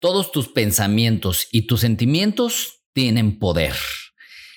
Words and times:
Todos 0.00 0.32
tus 0.32 0.48
pensamientos 0.48 1.46
y 1.52 1.66
tus 1.66 1.80
sentimientos 1.80 2.84
tienen 2.94 3.38
poder. 3.38 3.74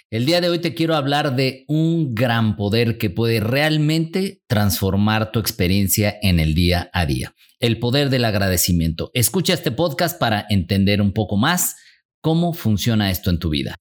El 0.10 0.26
día 0.26 0.40
de 0.40 0.48
hoy 0.48 0.60
te 0.60 0.74
quiero 0.74 0.96
hablar 0.96 1.36
de 1.36 1.66
un 1.68 2.16
gran 2.16 2.56
poder 2.56 2.98
que 2.98 3.10
puede 3.10 3.42
realmente 3.42 4.42
transformar 4.48 5.34
tu 5.34 5.40
experiencia 5.40 6.16
en 6.22 6.40
el 6.40 6.54
día 6.54 6.90
a 6.94 7.06
día. 7.06 7.36
El 7.60 7.78
poder 7.78 8.10
del 8.10 8.24
agradecimiento. 8.24 9.12
Escucha 9.14 9.54
este 9.54 9.72
podcast 9.72 10.18
para 10.18 10.46
entender 10.50 11.02
un 11.02 11.12
poco 11.12 11.36
más 11.36 11.76
cómo 12.22 12.54
funciona 12.54 13.12
esto 13.12 13.30
en 13.30 13.40
tu 13.40 13.50
vida. 13.50 13.76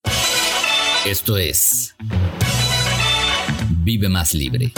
Esto 1.07 1.37
es 1.39 1.95
Vive 3.85 4.09
más 4.09 4.35
libre. 4.35 4.73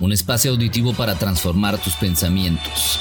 Un 0.00 0.12
espacio 0.12 0.50
auditivo 0.50 0.92
para 0.92 1.14
transformar 1.14 1.78
tus 1.78 1.94
pensamientos 1.94 3.00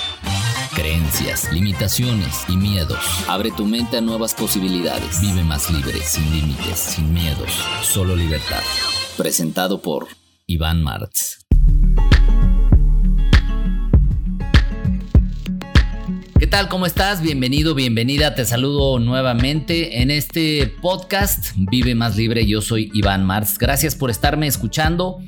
creencias, 0.79 1.51
limitaciones 1.51 2.45
y 2.47 2.55
miedos. 2.55 2.99
Abre 3.27 3.51
tu 3.51 3.65
mente 3.65 3.97
a 3.97 4.01
nuevas 4.01 4.33
posibilidades. 4.33 5.19
Vive 5.19 5.43
más 5.43 5.69
libre, 5.69 5.99
sin 5.99 6.23
límites, 6.31 6.79
sin 6.79 7.13
miedos, 7.13 7.51
solo 7.81 8.15
libertad. 8.15 8.61
Presentado 9.17 9.81
por 9.81 10.07
Iván 10.47 10.81
Martz. 10.81 11.45
¿Qué 16.39 16.47
tal? 16.47 16.69
¿Cómo 16.69 16.85
estás? 16.85 17.21
Bienvenido, 17.21 17.75
bienvenida. 17.75 18.33
Te 18.33 18.45
saludo 18.45 18.99
nuevamente 18.99 20.01
en 20.01 20.11
este 20.11 20.73
podcast 20.81 21.51
Vive 21.57 21.93
más 21.93 22.15
libre. 22.15 22.47
Yo 22.47 22.61
soy 22.61 22.89
Iván 22.93 23.25
Martz. 23.25 23.57
Gracias 23.57 23.95
por 23.95 24.09
estarme 24.09 24.47
escuchando. 24.47 25.19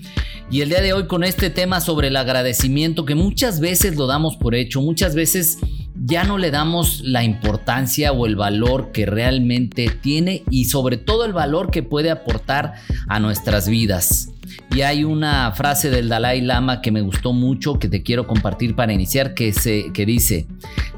Y 0.51 0.59
el 0.59 0.67
día 0.67 0.81
de 0.81 0.91
hoy 0.91 1.07
con 1.07 1.23
este 1.23 1.49
tema 1.49 1.79
sobre 1.79 2.09
el 2.09 2.17
agradecimiento 2.17 3.05
que 3.05 3.15
muchas 3.15 3.61
veces 3.61 3.95
lo 3.95 4.05
damos 4.05 4.35
por 4.35 4.53
hecho, 4.53 4.81
muchas 4.81 5.15
veces 5.15 5.59
ya 5.95 6.25
no 6.25 6.37
le 6.37 6.51
damos 6.51 6.99
la 7.05 7.23
importancia 7.23 8.11
o 8.11 8.25
el 8.25 8.35
valor 8.35 8.91
que 8.91 9.05
realmente 9.05 9.89
tiene 10.01 10.43
y 10.49 10.65
sobre 10.65 10.97
todo 10.97 11.23
el 11.23 11.31
valor 11.31 11.71
que 11.71 11.83
puede 11.83 12.11
aportar 12.11 12.73
a 13.07 13.21
nuestras 13.21 13.69
vidas. 13.69 14.27
Y 14.75 14.81
hay 14.81 15.05
una 15.05 15.53
frase 15.53 15.89
del 15.89 16.09
Dalai 16.09 16.41
Lama 16.41 16.81
que 16.81 16.91
me 16.91 17.01
gustó 17.01 17.31
mucho, 17.31 17.79
que 17.79 17.87
te 17.87 18.03
quiero 18.03 18.27
compartir 18.27 18.75
para 18.75 18.91
iniciar, 18.91 19.33
que, 19.33 19.53
se, 19.53 19.93
que 19.93 20.05
dice, 20.05 20.47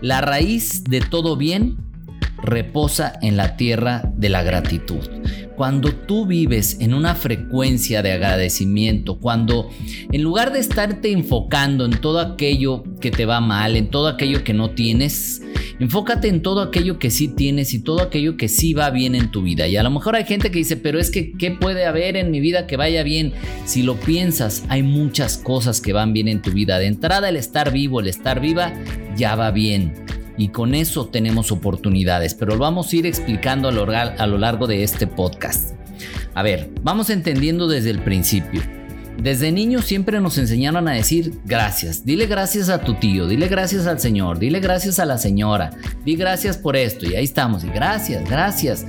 la 0.02 0.22
raíz 0.22 0.84
de 0.84 1.00
todo 1.00 1.38
bien 1.38 1.78
reposa 2.42 3.14
en 3.22 3.38
la 3.38 3.56
tierra 3.56 4.02
de 4.16 4.30
la 4.30 4.42
gratitud. 4.42 5.02
Cuando 5.56 5.92
tú 5.92 6.26
vives 6.26 6.78
en 6.80 6.94
una 6.94 7.16
frecuencia 7.16 8.02
de 8.02 8.12
agradecimiento, 8.12 9.20
cuando 9.20 9.70
en 10.12 10.24
lugar 10.24 10.52
de 10.52 10.60
estarte 10.60 11.12
enfocando 11.12 11.86
en 11.86 11.92
todo 11.92 12.20
aquello 12.20 12.84
que 13.00 13.12
te 13.12 13.26
va 13.26 13.40
mal, 13.40 13.76
en 13.76 13.90
todo 13.90 14.08
aquello 14.08 14.44
que 14.44 14.54
no 14.54 14.72
tienes, 14.72 15.42
enfócate 15.80 16.28
en 16.28 16.42
todo 16.42 16.62
aquello 16.62 16.98
que 16.98 17.12
sí 17.12 17.28
tienes 17.28 17.74
y 17.74 17.84
todo 17.84 18.02
aquello 18.02 18.36
que 18.36 18.48
sí 18.48 18.74
va 18.74 18.90
bien 18.90 19.14
en 19.14 19.30
tu 19.30 19.44
vida. 19.44 19.68
Y 19.68 19.78
a 19.78 19.84
lo 19.84 19.92
mejor 19.92 20.16
hay 20.16 20.26
gente 20.26 20.50
que 20.50 20.60
dice, 20.60 20.78
pero 20.78 21.00
es 21.00 21.12
que, 21.12 21.34
¿qué 21.34 21.52
puede 21.52 21.86
haber 21.86 22.18
en 22.18 22.32
mi 22.32 22.40
vida 22.40 22.66
que 22.66 22.78
vaya 22.78 23.04
bien? 23.04 23.34
Si 23.66 23.84
lo 23.84 23.96
piensas, 23.96 24.64
hay 24.70 24.82
muchas 24.82 25.38
cosas 25.38 25.82
que 25.82 25.94
van 25.94 26.14
bien 26.14 26.28
en 26.28 26.42
tu 26.42 26.52
vida. 26.52 26.80
De 26.80 26.88
entrada, 26.88 27.30
el 27.30 27.36
estar 27.36 27.72
vivo, 27.72 28.00
el 28.00 28.08
estar 28.08 28.40
viva, 28.40 28.74
ya 29.16 29.36
va 29.36 29.52
bien 29.52 29.94
y 30.38 30.50
con 30.50 30.76
eso 30.76 31.08
tenemos 31.08 31.52
oportunidades, 31.52 32.34
pero 32.34 32.54
lo 32.54 32.60
vamos 32.60 32.92
a 32.92 32.96
ir 32.96 33.06
explicando 33.06 33.70
a 33.70 33.72
lo, 33.72 33.86
a 33.92 34.28
lo 34.28 34.38
largo 34.38 34.68
de 34.68 34.84
este 34.84 35.08
podcast. 35.08 35.76
A 36.34 36.44
ver, 36.44 36.72
vamos 36.82 37.10
entendiendo 37.10 37.68
desde 37.68 37.92
el 37.92 38.00
principio. 38.00 38.62
Desde 39.18 39.52
niños 39.52 39.86
siempre 39.86 40.20
nos 40.20 40.38
enseñaron 40.38 40.88
a 40.88 40.94
decir 40.94 41.40
gracias. 41.46 42.04
Dile 42.04 42.26
gracias 42.26 42.70
a 42.70 42.80
tu 42.80 42.96
tío, 42.96 43.28
dile 43.28 43.48
gracias 43.48 43.86
al 43.86 44.00
señor, 44.00 44.40
dile 44.40 44.60
gracias 44.60 45.00
a 45.00 45.06
la 45.06 45.20
señora, 45.20 45.70
di 46.04 46.16
gracias 46.16 46.58
por 46.58 46.76
esto 46.76 47.06
y 47.08 47.16
ahí 47.16 47.24
estamos. 47.24 47.64
Y 47.64 47.68
gracias, 47.68 48.28
gracias. 48.28 48.86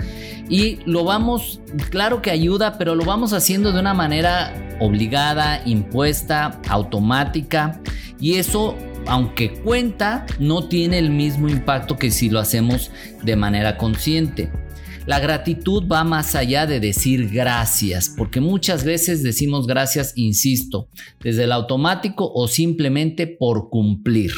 Y 0.49 0.79
lo 0.87 1.05
vamos, 1.05 1.61
claro 1.91 2.23
que 2.23 2.31
ayuda, 2.31 2.79
pero 2.79 2.95
lo 2.95 3.05
vamos 3.05 3.33
haciendo 3.33 3.73
de 3.73 3.81
una 3.81 3.95
manera 3.95 4.77
obligada, 4.81 5.63
impuesta, 5.67 6.61
automática. 6.69 7.81
Y 8.19 8.35
eso 8.35 8.77
aunque 9.07 9.53
cuenta, 9.53 10.27
no 10.39 10.69
tiene 10.69 10.99
el 10.99 11.11
mismo 11.11 11.49
impacto 11.49 11.97
que 11.97 12.11
si 12.11 12.31
lo 12.31 12.41
hacemos 12.41 12.91
de 13.23 13.37
manera 13.37 13.77
consciente. 13.77 14.51
La 15.07 15.21
gratitud 15.21 15.87
va 15.87 16.03
más 16.03 16.35
allá 16.35 16.67
de 16.67 16.81
decir 16.81 17.29
gracias, 17.29 18.09
porque 18.17 18.41
muchas 18.41 18.85
veces 18.85 19.23
decimos 19.23 19.67
gracias, 19.67 20.15
insisto, 20.17 20.89
desde 21.21 21.45
el 21.45 21.53
automático 21.53 22.33
o 22.35 22.49
simplemente 22.49 23.27
por 23.27 23.69
cumplir, 23.69 24.33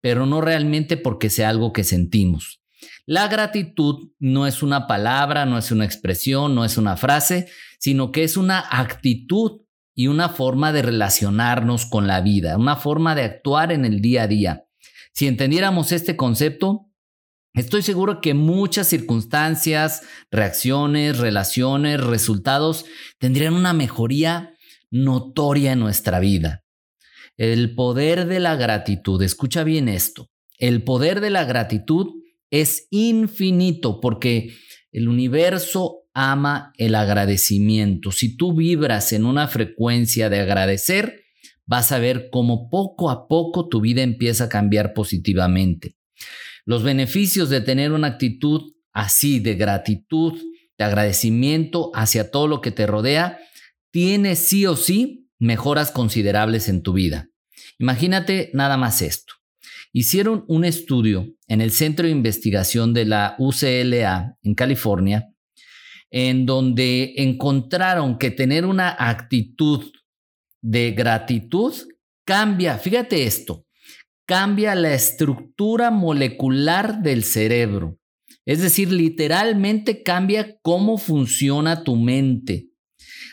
pero 0.00 0.24
no 0.24 0.40
realmente 0.40 0.96
porque 0.96 1.28
sea 1.28 1.50
algo 1.50 1.74
que 1.74 1.84
sentimos. 1.84 2.62
La 3.04 3.28
gratitud 3.28 4.10
no 4.18 4.46
es 4.46 4.62
una 4.62 4.86
palabra, 4.86 5.44
no 5.44 5.58
es 5.58 5.70
una 5.70 5.84
expresión, 5.84 6.54
no 6.54 6.64
es 6.64 6.78
una 6.78 6.96
frase, 6.96 7.48
sino 7.78 8.10
que 8.10 8.24
es 8.24 8.38
una 8.38 8.64
actitud 8.70 9.65
y 9.98 10.08
una 10.08 10.28
forma 10.28 10.72
de 10.72 10.82
relacionarnos 10.82 11.86
con 11.86 12.06
la 12.06 12.20
vida, 12.20 12.58
una 12.58 12.76
forma 12.76 13.14
de 13.14 13.22
actuar 13.22 13.72
en 13.72 13.86
el 13.86 14.02
día 14.02 14.24
a 14.24 14.26
día. 14.28 14.66
Si 15.12 15.26
entendiéramos 15.26 15.90
este 15.90 16.16
concepto, 16.16 16.90
estoy 17.54 17.80
seguro 17.80 18.20
que 18.20 18.34
muchas 18.34 18.88
circunstancias, 18.88 20.02
reacciones, 20.30 21.16
relaciones, 21.16 21.98
resultados 22.04 22.84
tendrían 23.18 23.54
una 23.54 23.72
mejoría 23.72 24.54
notoria 24.90 25.72
en 25.72 25.80
nuestra 25.80 26.20
vida. 26.20 26.62
El 27.38 27.74
poder 27.74 28.26
de 28.26 28.38
la 28.38 28.54
gratitud, 28.54 29.22
escucha 29.22 29.64
bien 29.64 29.88
esto, 29.88 30.28
el 30.58 30.84
poder 30.84 31.22
de 31.22 31.30
la 31.30 31.44
gratitud 31.44 32.22
es 32.50 32.86
infinito 32.90 33.98
porque 34.00 34.54
el 34.92 35.08
universo 35.08 36.05
ama 36.18 36.72
el 36.78 36.94
agradecimiento. 36.94 38.10
Si 38.10 38.38
tú 38.38 38.54
vibras 38.54 39.12
en 39.12 39.26
una 39.26 39.48
frecuencia 39.48 40.30
de 40.30 40.40
agradecer, 40.40 41.24
vas 41.66 41.92
a 41.92 41.98
ver 41.98 42.30
cómo 42.32 42.70
poco 42.70 43.10
a 43.10 43.28
poco 43.28 43.68
tu 43.68 43.82
vida 43.82 44.00
empieza 44.00 44.44
a 44.44 44.48
cambiar 44.48 44.94
positivamente. 44.94 45.94
Los 46.64 46.82
beneficios 46.82 47.50
de 47.50 47.60
tener 47.60 47.92
una 47.92 48.06
actitud 48.06 48.72
así 48.92 49.40
de 49.40 49.56
gratitud, 49.56 50.40
de 50.78 50.84
agradecimiento 50.84 51.90
hacia 51.94 52.30
todo 52.30 52.48
lo 52.48 52.62
que 52.62 52.70
te 52.70 52.86
rodea, 52.86 53.38
tiene 53.90 54.36
sí 54.36 54.64
o 54.64 54.74
sí 54.74 55.28
mejoras 55.38 55.90
considerables 55.90 56.70
en 56.70 56.82
tu 56.82 56.94
vida. 56.94 57.28
Imagínate 57.78 58.50
nada 58.54 58.78
más 58.78 59.02
esto. 59.02 59.34
Hicieron 59.92 60.46
un 60.48 60.64
estudio 60.64 61.28
en 61.46 61.60
el 61.60 61.72
Centro 61.72 62.06
de 62.06 62.12
Investigación 62.12 62.94
de 62.94 63.04
la 63.04 63.36
UCLA 63.38 64.38
en 64.42 64.54
California 64.54 65.35
en 66.18 66.46
donde 66.46 67.12
encontraron 67.18 68.16
que 68.16 68.30
tener 68.30 68.64
una 68.64 68.96
actitud 68.98 69.92
de 70.62 70.92
gratitud 70.92 71.74
cambia, 72.24 72.78
fíjate 72.78 73.24
esto, 73.24 73.66
cambia 74.26 74.74
la 74.74 74.94
estructura 74.94 75.90
molecular 75.90 77.02
del 77.02 77.22
cerebro. 77.22 77.98
Es 78.46 78.62
decir, 78.62 78.90
literalmente 78.92 80.02
cambia 80.02 80.56
cómo 80.62 80.96
funciona 80.96 81.84
tu 81.84 81.96
mente. 81.96 82.70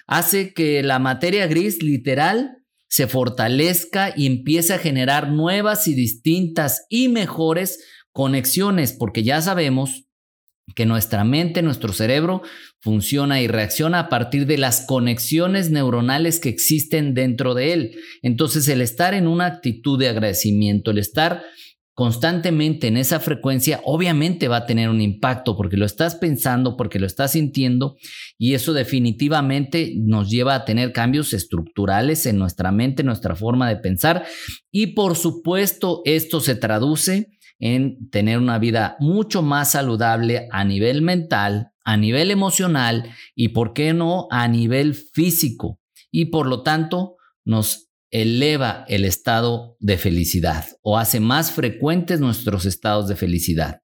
Hace 0.06 0.54
que 0.54 0.84
la 0.84 1.00
materia 1.00 1.48
gris 1.48 1.82
literal 1.82 2.66
se 2.90 3.08
fortalezca 3.08 4.14
y 4.14 4.26
empiece 4.26 4.74
a 4.74 4.80
generar 4.80 5.32
nuevas 5.32 5.88
y 5.88 5.94
distintas 5.94 6.86
y 6.90 7.08
mejores 7.08 7.82
conexiones, 8.12 8.92
porque 8.92 9.24
ya 9.24 9.42
sabemos 9.42 10.04
que 10.76 10.86
nuestra 10.86 11.24
mente, 11.24 11.62
nuestro 11.62 11.94
cerebro 11.94 12.42
funciona 12.80 13.42
y 13.42 13.48
reacciona 13.48 14.00
a 14.00 14.10
partir 14.10 14.46
de 14.46 14.58
las 14.58 14.86
conexiones 14.86 15.70
neuronales 15.70 16.40
que 16.40 16.50
existen 16.50 17.14
dentro 17.14 17.54
de 17.54 17.74
él. 17.74 17.92
Entonces 18.22 18.68
el 18.68 18.82
estar 18.82 19.14
en 19.14 19.28
una 19.28 19.46
actitud 19.46 20.00
de 20.00 20.10
agradecimiento, 20.10 20.92
el 20.92 20.98
estar 20.98 21.44
constantemente 21.96 22.88
en 22.88 22.98
esa 22.98 23.20
frecuencia, 23.20 23.80
obviamente 23.84 24.48
va 24.48 24.58
a 24.58 24.66
tener 24.66 24.90
un 24.90 25.00
impacto 25.00 25.56
porque 25.56 25.78
lo 25.78 25.86
estás 25.86 26.16
pensando, 26.16 26.76
porque 26.76 26.98
lo 26.98 27.06
estás 27.06 27.34
sintiendo 27.34 27.98
y 28.40 28.56
eso 28.56 28.74
definitivamente 28.74 29.94
nos 29.98 30.30
lleva 30.30 30.56
a 30.56 30.66
tener 30.66 30.92
cambios 30.92 31.34
estructurales 31.34 32.26
en 32.26 32.40
nuestra 32.40 32.72
mente, 32.72 33.04
nuestra 33.04 33.36
forma 33.36 33.70
de 33.70 33.78
pensar 33.78 34.26
y 34.72 34.88
por 34.88 35.16
supuesto 35.16 36.02
esto 36.06 36.40
se 36.40 36.56
traduce 36.56 37.30
en 37.60 38.10
tener 38.10 38.38
una 38.38 38.60
vida 38.60 38.98
mucho 39.00 39.42
más 39.42 39.72
saludable 39.72 40.48
a 40.52 40.64
nivel 40.64 41.02
mental, 41.02 41.72
a 41.86 41.98
nivel 41.98 42.32
emocional 42.32 43.12
y, 43.36 43.50
¿por 43.50 43.74
qué 43.74 43.94
no, 43.94 44.28
a 44.32 44.48
nivel 44.48 44.96
físico? 44.96 45.80
Y 46.12 46.26
por 46.26 46.48
lo 46.48 46.64
tanto, 46.64 47.18
nos 47.46 47.90
eleva 48.12 48.86
el 48.88 49.06
estado 49.06 49.76
de 49.80 49.98
felicidad 49.98 50.66
o 50.82 50.98
hace 50.98 51.20
más 51.20 51.52
frecuentes 51.52 52.20
nuestros 52.20 52.66
estados 52.66 53.08
de 53.08 53.16
felicidad. 53.16 53.82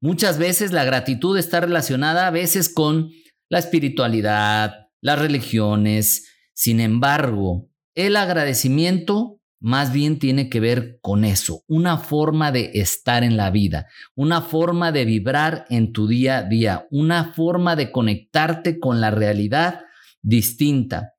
Muchas 0.00 0.38
veces 0.38 0.72
la 0.72 0.84
gratitud 0.84 1.36
está 1.38 1.60
relacionada 1.60 2.26
a 2.26 2.30
veces 2.30 2.68
con 2.68 3.10
la 3.48 3.58
espiritualidad, 3.58 4.88
las 5.00 5.18
religiones. 5.18 6.28
Sin 6.52 6.78
embargo, 6.78 7.68
el 7.94 8.16
agradecimiento 8.16 9.37
más 9.60 9.92
bien 9.92 10.18
tiene 10.18 10.48
que 10.48 10.60
ver 10.60 10.98
con 11.00 11.24
eso, 11.24 11.64
una 11.66 11.98
forma 11.98 12.52
de 12.52 12.70
estar 12.74 13.24
en 13.24 13.36
la 13.36 13.50
vida, 13.50 13.86
una 14.14 14.40
forma 14.42 14.92
de 14.92 15.04
vibrar 15.04 15.66
en 15.68 15.92
tu 15.92 16.06
día 16.06 16.38
a 16.38 16.42
día, 16.44 16.86
una 16.90 17.32
forma 17.34 17.74
de 17.74 17.90
conectarte 17.90 18.78
con 18.78 19.00
la 19.00 19.10
realidad 19.10 19.80
distinta. 20.22 21.14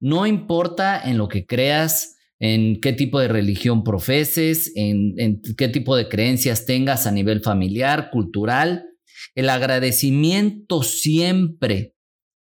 No 0.00 0.26
importa 0.26 1.00
en 1.08 1.18
lo 1.18 1.28
que 1.28 1.46
creas, 1.46 2.16
en 2.40 2.80
qué 2.80 2.92
tipo 2.92 3.20
de 3.20 3.28
religión 3.28 3.84
profeses, 3.84 4.72
en, 4.74 5.40
qué 5.56 5.68
tipo 5.68 5.96
de 5.96 6.08
creencias 6.08 6.66
tengas 6.66 7.06
a 7.06 7.12
nivel 7.12 7.40
familiar, 7.40 8.10
cultural, 8.10 8.86
el 9.34 9.48
agradecimiento 9.48 10.82
siempre 10.82 11.94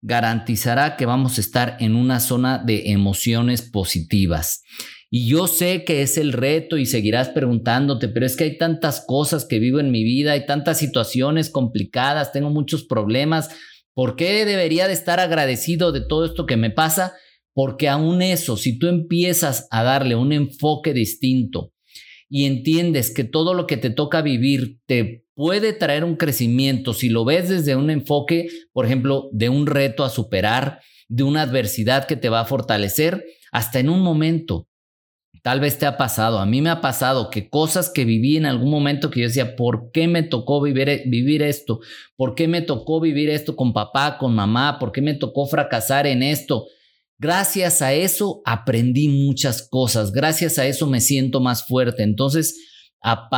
garantizará 0.02 0.96
que 0.96 1.06
vamos 1.06 1.38
a 1.38 1.40
estar 1.40 1.76
en 1.80 1.96
una 1.96 2.20
zona 2.20 2.58
de 2.58 2.90
emociones 2.90 3.62
positivas. 3.62 4.62
Y 5.10 5.28
yo 5.28 5.46
sé 5.46 5.84
que 5.84 6.02
es 6.02 6.18
el 6.18 6.32
reto 6.32 6.78
y 6.78 6.86
seguirás 6.86 7.28
preguntándote, 7.28 8.08
pero 8.08 8.26
es 8.26 8.36
que 8.36 8.44
hay 8.44 8.58
tantas 8.58 9.04
cosas 9.06 9.44
que 9.44 9.60
vivo 9.60 9.78
en 9.78 9.92
mi 9.92 10.02
vida, 10.02 10.32
hay 10.32 10.46
tantas 10.46 10.78
situaciones 10.78 11.48
complicadas, 11.48 12.32
tengo 12.32 12.50
muchos 12.50 12.84
problemas. 12.84 13.50
¿Por 13.94 14.16
qué 14.16 14.44
debería 14.44 14.88
de 14.88 14.94
estar 14.94 15.20
agradecido 15.20 15.92
de 15.92 16.00
todo 16.00 16.24
esto 16.24 16.44
que 16.44 16.56
me 16.56 16.70
pasa? 16.70 17.14
Porque 17.54 17.88
aún 17.88 18.20
eso, 18.20 18.56
si 18.56 18.78
tú 18.78 18.88
empiezas 18.88 19.68
a 19.70 19.84
darle 19.84 20.16
un 20.16 20.32
enfoque 20.32 20.92
distinto 20.92 21.72
y 22.28 22.44
entiendes 22.44 23.14
que 23.14 23.22
todo 23.22 23.54
lo 23.54 23.66
que 23.68 23.76
te 23.76 23.90
toca 23.90 24.22
vivir 24.22 24.80
te 24.86 25.24
puede 25.34 25.72
traer 25.72 26.02
un 26.02 26.16
crecimiento, 26.16 26.92
si 26.92 27.08
lo 27.10 27.24
ves 27.24 27.48
desde 27.48 27.76
un 27.76 27.90
enfoque, 27.90 28.48
por 28.72 28.86
ejemplo, 28.86 29.28
de 29.32 29.50
un 29.50 29.66
reto 29.66 30.02
a 30.02 30.10
superar, 30.10 30.80
de 31.08 31.22
una 31.22 31.42
adversidad 31.42 32.06
que 32.06 32.16
te 32.16 32.28
va 32.28 32.40
a 32.40 32.46
fortalecer, 32.46 33.24
hasta 33.52 33.78
en 33.78 33.88
un 33.88 34.00
momento 34.00 34.66
Tal 35.46 35.60
vez 35.60 35.78
te 35.78 35.86
ha 35.86 35.96
pasado, 35.96 36.40
a 36.40 36.44
mí 36.44 36.60
me 36.60 36.70
ha 36.70 36.80
pasado 36.80 37.30
que 37.30 37.48
cosas 37.48 37.88
que 37.88 38.04
viví 38.04 38.36
en 38.36 38.46
algún 38.46 38.68
momento 38.68 39.10
que 39.10 39.20
yo 39.20 39.28
decía, 39.28 39.54
¿por 39.54 39.92
qué 39.92 40.08
me 40.08 40.24
tocó 40.24 40.60
vivir, 40.60 40.88
e-, 40.88 41.04
vivir 41.06 41.40
esto? 41.40 41.78
¿Por 42.16 42.34
qué 42.34 42.48
me 42.48 42.62
tocó 42.62 43.00
vivir 43.00 43.30
esto 43.30 43.54
con 43.54 43.72
papá, 43.72 44.18
con 44.18 44.34
mamá? 44.34 44.80
¿Por 44.80 44.90
qué 44.90 45.02
me 45.02 45.14
tocó 45.14 45.46
fracasar 45.46 46.08
en 46.08 46.24
esto? 46.24 46.66
Gracias 47.16 47.80
a 47.80 47.94
eso 47.94 48.42
aprendí 48.44 49.06
muchas 49.06 49.68
cosas, 49.70 50.10
gracias 50.10 50.58
a 50.58 50.66
eso 50.66 50.88
me 50.88 51.00
siento 51.00 51.38
más 51.38 51.64
fuerte. 51.64 52.02
Entonces, 52.02 52.56
a, 53.00 53.28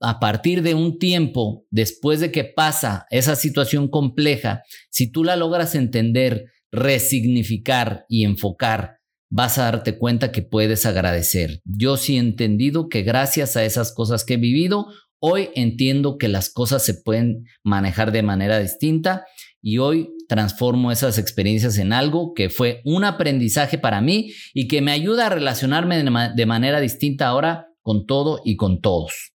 a, 0.00 0.20
partir 0.20 0.62
de 0.62 0.74
un 0.74 1.00
tiempo, 1.00 1.66
después 1.68 2.20
de 2.20 2.30
que 2.30 2.44
pasa 2.44 3.06
esa 3.10 3.34
situación 3.34 3.88
compleja, 3.88 4.62
si 4.88 5.10
tú 5.10 5.24
la 5.24 5.34
logras 5.34 5.74
entender, 5.74 6.44
resignificar 6.70 8.04
y 8.08 8.22
enfocar, 8.22 8.99
vas 9.30 9.58
a 9.58 9.64
darte 9.64 9.96
cuenta 9.96 10.32
que 10.32 10.42
puedes 10.42 10.84
agradecer. 10.84 11.60
Yo 11.64 11.96
sí 11.96 12.16
he 12.16 12.20
entendido 12.20 12.88
que 12.88 13.02
gracias 13.02 13.56
a 13.56 13.64
esas 13.64 13.94
cosas 13.94 14.24
que 14.24 14.34
he 14.34 14.38
vivido, 14.38 14.88
hoy 15.20 15.50
entiendo 15.54 16.18
que 16.18 16.28
las 16.28 16.50
cosas 16.50 16.84
se 16.84 16.94
pueden 16.94 17.44
manejar 17.62 18.10
de 18.10 18.22
manera 18.22 18.58
distinta 18.58 19.24
y 19.62 19.78
hoy 19.78 20.10
transformo 20.28 20.90
esas 20.90 21.18
experiencias 21.18 21.78
en 21.78 21.92
algo 21.92 22.34
que 22.34 22.50
fue 22.50 22.80
un 22.84 23.04
aprendizaje 23.04 23.78
para 23.78 24.00
mí 24.00 24.32
y 24.52 24.68
que 24.68 24.80
me 24.80 24.92
ayuda 24.92 25.26
a 25.26 25.30
relacionarme 25.30 26.02
de, 26.02 26.46
manera 26.46 26.80
distinta 26.80 27.28
ahora 27.28 27.68
con 27.82 28.06
todo 28.06 28.40
y 28.44 28.56
con 28.56 28.80
todos. 28.80 29.32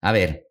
A 0.00 0.12
ver, 0.12 0.46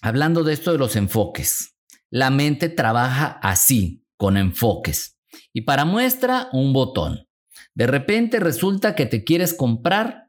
hablando 0.00 0.44
de 0.44 0.52
esto 0.52 0.72
de 0.72 0.78
los 0.78 0.96
enfoques, 0.96 1.74
la 2.10 2.30
mente 2.30 2.68
trabaja 2.68 3.38
así, 3.42 4.04
con 4.16 4.36
enfoques. 4.36 5.18
Y 5.52 5.62
para 5.62 5.84
muestra, 5.84 6.48
un 6.52 6.72
botón. 6.72 7.26
De 7.74 7.86
repente 7.86 8.40
resulta 8.40 8.94
que 8.94 9.06
te 9.06 9.24
quieres 9.24 9.54
comprar 9.54 10.28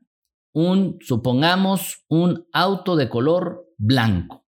un, 0.54 0.98
supongamos, 1.02 2.04
un 2.08 2.48
auto 2.54 2.96
de 2.96 3.10
color 3.10 3.66
blanco. 3.78 4.46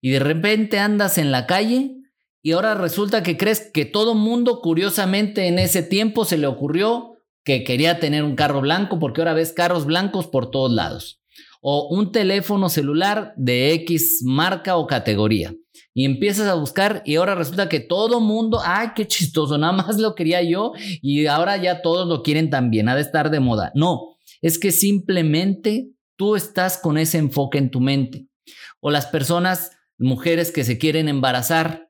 Y 0.00 0.10
de 0.10 0.18
repente 0.18 0.78
andas 0.78 1.18
en 1.18 1.30
la 1.30 1.46
calle 1.46 1.96
y 2.42 2.52
ahora 2.52 2.74
resulta 2.74 3.22
que 3.22 3.36
crees 3.36 3.70
que 3.72 3.84
todo 3.84 4.14
mundo, 4.14 4.60
curiosamente, 4.60 5.46
en 5.46 5.58
ese 5.58 5.82
tiempo 5.82 6.24
se 6.24 6.38
le 6.38 6.46
ocurrió 6.46 7.12
que 7.44 7.64
quería 7.64 8.00
tener 8.00 8.24
un 8.24 8.36
carro 8.36 8.60
blanco 8.60 8.98
porque 8.98 9.20
ahora 9.20 9.34
ves 9.34 9.52
carros 9.52 9.86
blancos 9.86 10.26
por 10.26 10.50
todos 10.50 10.72
lados. 10.72 11.20
O 11.60 11.88
un 11.88 12.12
teléfono 12.12 12.68
celular 12.68 13.32
de 13.36 13.72
X 13.72 14.22
marca 14.24 14.76
o 14.76 14.86
categoría 14.86 15.54
y 15.94 16.04
empiezas 16.04 16.48
a 16.48 16.54
buscar 16.54 17.02
y 17.06 17.14
ahora 17.14 17.36
resulta 17.36 17.68
que 17.68 17.80
todo 17.80 18.20
mundo, 18.20 18.60
ay, 18.62 18.88
qué 18.96 19.06
chistoso, 19.06 19.56
nada 19.56 19.72
más 19.72 19.98
lo 19.98 20.14
quería 20.16 20.42
yo 20.42 20.72
y 21.00 21.26
ahora 21.26 21.56
ya 21.56 21.80
todos 21.82 22.08
lo 22.08 22.22
quieren 22.22 22.50
también, 22.50 22.88
ha 22.88 22.96
de 22.96 23.00
estar 23.00 23.30
de 23.30 23.40
moda. 23.40 23.70
No, 23.74 24.16
es 24.42 24.58
que 24.58 24.72
simplemente 24.72 25.90
tú 26.16 26.36
estás 26.36 26.78
con 26.78 26.98
ese 26.98 27.18
enfoque 27.18 27.58
en 27.58 27.70
tu 27.70 27.80
mente. 27.80 28.26
O 28.80 28.90
las 28.90 29.06
personas, 29.06 29.70
mujeres 29.96 30.50
que 30.50 30.64
se 30.64 30.76
quieren 30.76 31.08
embarazar 31.08 31.88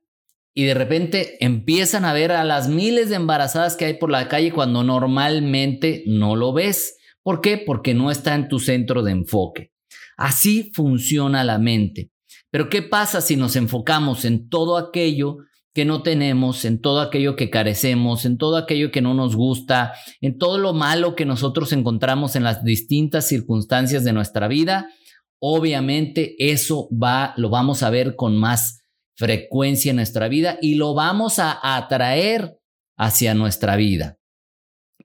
y 0.52 0.64
de 0.64 0.74
repente 0.74 1.44
empiezan 1.44 2.04
a 2.04 2.12
ver 2.12 2.30
a 2.30 2.44
las 2.44 2.68
miles 2.68 3.08
de 3.08 3.16
embarazadas 3.16 3.76
que 3.76 3.86
hay 3.86 3.94
por 3.94 4.10
la 4.10 4.28
calle 4.28 4.52
cuando 4.52 4.84
normalmente 4.84 6.04
no 6.06 6.36
lo 6.36 6.52
ves. 6.52 6.96
¿Por 7.22 7.40
qué? 7.40 7.58
Porque 7.58 7.94
no 7.94 8.10
está 8.10 8.34
en 8.34 8.48
tu 8.48 8.60
centro 8.60 9.02
de 9.02 9.12
enfoque. 9.12 9.72
Así 10.16 10.70
funciona 10.74 11.42
la 11.42 11.58
mente. 11.58 12.12
Pero 12.54 12.68
¿qué 12.68 12.82
pasa 12.82 13.20
si 13.20 13.34
nos 13.34 13.56
enfocamos 13.56 14.24
en 14.24 14.48
todo 14.48 14.78
aquello 14.78 15.38
que 15.74 15.84
no 15.84 16.04
tenemos, 16.04 16.64
en 16.64 16.80
todo 16.80 17.00
aquello 17.00 17.34
que 17.34 17.50
carecemos, 17.50 18.24
en 18.26 18.38
todo 18.38 18.56
aquello 18.56 18.92
que 18.92 19.02
no 19.02 19.12
nos 19.12 19.34
gusta, 19.34 19.92
en 20.20 20.38
todo 20.38 20.58
lo 20.58 20.72
malo 20.72 21.16
que 21.16 21.24
nosotros 21.24 21.72
encontramos 21.72 22.36
en 22.36 22.44
las 22.44 22.62
distintas 22.62 23.26
circunstancias 23.26 24.04
de 24.04 24.12
nuestra 24.12 24.46
vida? 24.46 24.88
Obviamente 25.40 26.36
eso 26.38 26.88
va, 26.92 27.34
lo 27.38 27.50
vamos 27.50 27.82
a 27.82 27.90
ver 27.90 28.14
con 28.14 28.36
más 28.36 28.84
frecuencia 29.16 29.90
en 29.90 29.96
nuestra 29.96 30.28
vida 30.28 30.56
y 30.62 30.76
lo 30.76 30.94
vamos 30.94 31.40
a 31.40 31.58
atraer 31.76 32.56
hacia 32.96 33.34
nuestra 33.34 33.74
vida. 33.74 34.20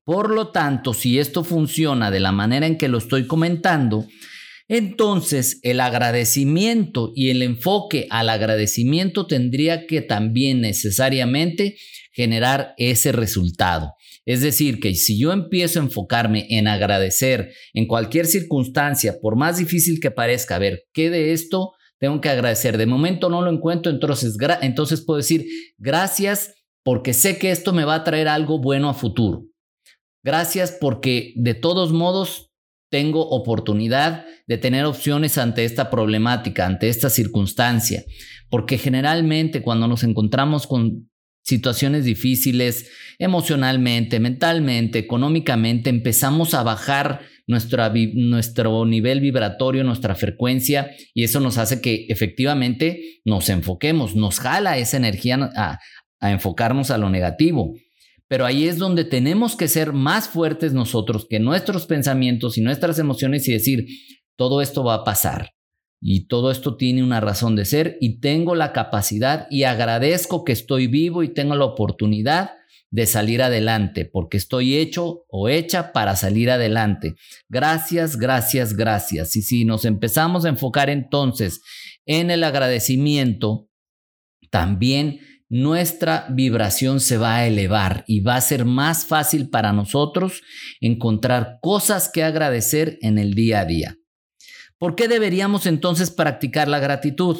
Por 0.04 0.30
lo 0.30 0.50
tanto, 0.50 0.94
si 0.94 1.18
esto 1.18 1.44
funciona 1.44 2.12
de 2.12 2.20
la 2.20 2.32
manera 2.32 2.68
en 2.68 2.78
que 2.78 2.90
lo 2.90 3.00
estoy 3.00 3.26
comentando, 3.26 4.06
entonces, 4.70 5.60
el 5.64 5.80
agradecimiento 5.80 7.12
y 7.16 7.32
el 7.32 7.42
enfoque 7.42 8.06
al 8.12 8.30
agradecimiento 8.30 9.26
tendría 9.26 9.88
que 9.88 10.04
también 10.04 10.62
necesariamente 10.62 11.76
generar 12.14 12.76
ese 12.78 13.12
resultado. 13.12 13.96
Es 14.26 14.42
decir, 14.42 14.80
que 14.80 14.94
si 14.94 15.20
yo 15.20 15.32
empiezo 15.32 15.80
a 15.80 15.84
enfocarme 15.84 16.46
en 16.52 16.68
agradecer 16.68 17.52
en 17.74 17.88
cualquier 17.88 18.28
circunstancia, 18.28 19.18
por 19.20 19.36
más 19.36 19.58
difícil 19.58 20.00
que 20.00 20.12
parezca, 20.12 20.58
a 20.58 20.60
ver, 20.60 20.84
¿qué 20.94 21.10
de 21.10 21.34
esto 21.34 21.72
tengo 21.98 22.22
que 22.22 22.30
agradecer? 22.30 22.78
De 22.78 22.86
momento 22.86 23.30
no 23.30 23.42
lo 23.42 23.52
encuentro, 23.52 23.92
entonces, 23.92 24.38
entonces 24.62 25.04
puedo 25.04 25.18
decir 25.18 25.48
gracias 25.80 26.54
porque 26.84 27.14
sé 27.14 27.40
que 27.40 27.50
esto 27.50 27.74
me 27.74 27.86
va 27.86 27.96
a 27.96 28.04
traer 28.04 28.28
algo 28.28 28.62
bueno 28.62 28.88
a 28.88 28.94
futuro. 28.94 29.46
Gracias 30.24 30.78
porque 30.80 31.34
de 31.38 31.56
todos 31.56 31.92
modos 31.92 32.49
tengo 32.90 33.28
oportunidad 33.30 34.26
de 34.48 34.58
tener 34.58 34.86
opciones 34.86 35.38
ante 35.38 35.64
esta 35.64 35.90
problemática, 35.90 36.66
ante 36.66 36.90
esta 36.90 37.10
circunstancia, 37.10 38.04
porque 38.50 38.78
generalmente 38.78 39.62
cuando 39.62 39.88
nos 39.88 40.04
encontramos 40.04 40.66
con 40.68 41.10
situaciones 41.44 42.06
difíciles 42.06 42.92
emocionalmente, 43.18 44.20
mentalmente, 44.20 45.00
económicamente, 45.00 45.90
empezamos 45.90 46.54
a 46.54 46.64
bajar 46.64 47.22
nuestro 47.48 48.86
nivel 48.86 49.20
vibratorio, 49.22 49.84
nuestra 49.84 50.14
frecuencia, 50.14 50.92
y 51.14 51.24
eso 51.24 51.40
nos 51.40 51.58
hace 51.58 51.82
que 51.82 52.06
efectivamente 52.10 53.22
nos 53.26 53.50
enfoquemos, 53.50 54.16
nos 54.16 54.40
jala 54.40 54.78
esa 54.78 54.98
energía 54.98 55.50
a 55.56 56.32
enfocarnos 56.32 56.92
a 56.92 56.98
lo 57.00 57.10
negativo. 57.10 57.74
Pero 58.30 58.46
ahí 58.46 58.68
es 58.68 58.78
donde 58.78 59.04
tenemos 59.04 59.58
que 59.58 59.68
ser 59.68 59.92
más 59.92 60.30
fuertes 60.30 60.72
nosotros 60.72 61.26
que 61.30 61.40
nuestros 61.40 61.88
pensamientos 61.88 62.58
y 62.58 62.62
nuestras 62.62 63.00
emociones 63.00 63.48
y 63.48 63.52
decir, 63.52 63.86
todo 64.38 64.62
esto 64.62 64.84
va 64.84 64.94
a 64.94 65.04
pasar 65.04 65.52
y 66.00 66.28
todo 66.28 66.52
esto 66.52 66.78
tiene 66.78 67.04
una 67.04 67.20
razón 67.20 67.56
de 67.56 67.66
ser 67.66 67.98
y 68.00 68.20
tengo 68.20 68.56
la 68.56 68.72
capacidad 68.72 69.48
y 69.50 69.64
agradezco 69.64 70.44
que 70.46 70.54
estoy 70.54 70.88
vivo 70.88 71.24
y 71.24 71.34
tengo 71.34 71.56
la 71.56 71.66
oportunidad 71.66 72.52
de 72.92 73.06
salir 73.06 73.42
adelante, 73.42 74.06
porque 74.06 74.38
estoy 74.38 74.78
hecho 74.78 75.26
o 75.28 75.50
hecha 75.50 75.92
para 75.92 76.16
salir 76.16 76.50
adelante. 76.50 77.16
Gracias, 77.48 78.18
gracias, 78.18 78.76
gracias. 78.76 79.36
Y 79.36 79.42
si 79.42 79.66
nos 79.66 79.86
empezamos 79.86 80.46
a 80.46 80.50
enfocar 80.50 80.90
entonces 80.90 81.62
en 82.06 82.32
el 82.32 82.44
agradecimiento, 82.44 83.70
también 84.50 85.20
nuestra 85.50 86.28
vibración 86.30 87.00
se 87.00 87.18
va 87.18 87.38
a 87.38 87.48
elevar 87.48 88.04
y 88.08 88.22
va 88.22 88.36
a 88.36 88.42
ser 88.42 88.66
más 88.66 89.06
fácil 89.06 89.50
para 89.50 89.74
nosotros 89.74 90.44
encontrar 90.80 91.58
cosas 91.62 92.10
que 92.14 92.24
agradecer 92.24 93.00
en 93.02 93.18
el 93.18 93.34
día 93.34 93.62
a 93.62 93.66
día. 93.66 93.98
¿Por 94.78 94.96
qué 94.96 95.08
deberíamos 95.08 95.66
entonces 95.66 96.12
practicar 96.12 96.68
la 96.68 96.80
gratitud? 96.80 97.38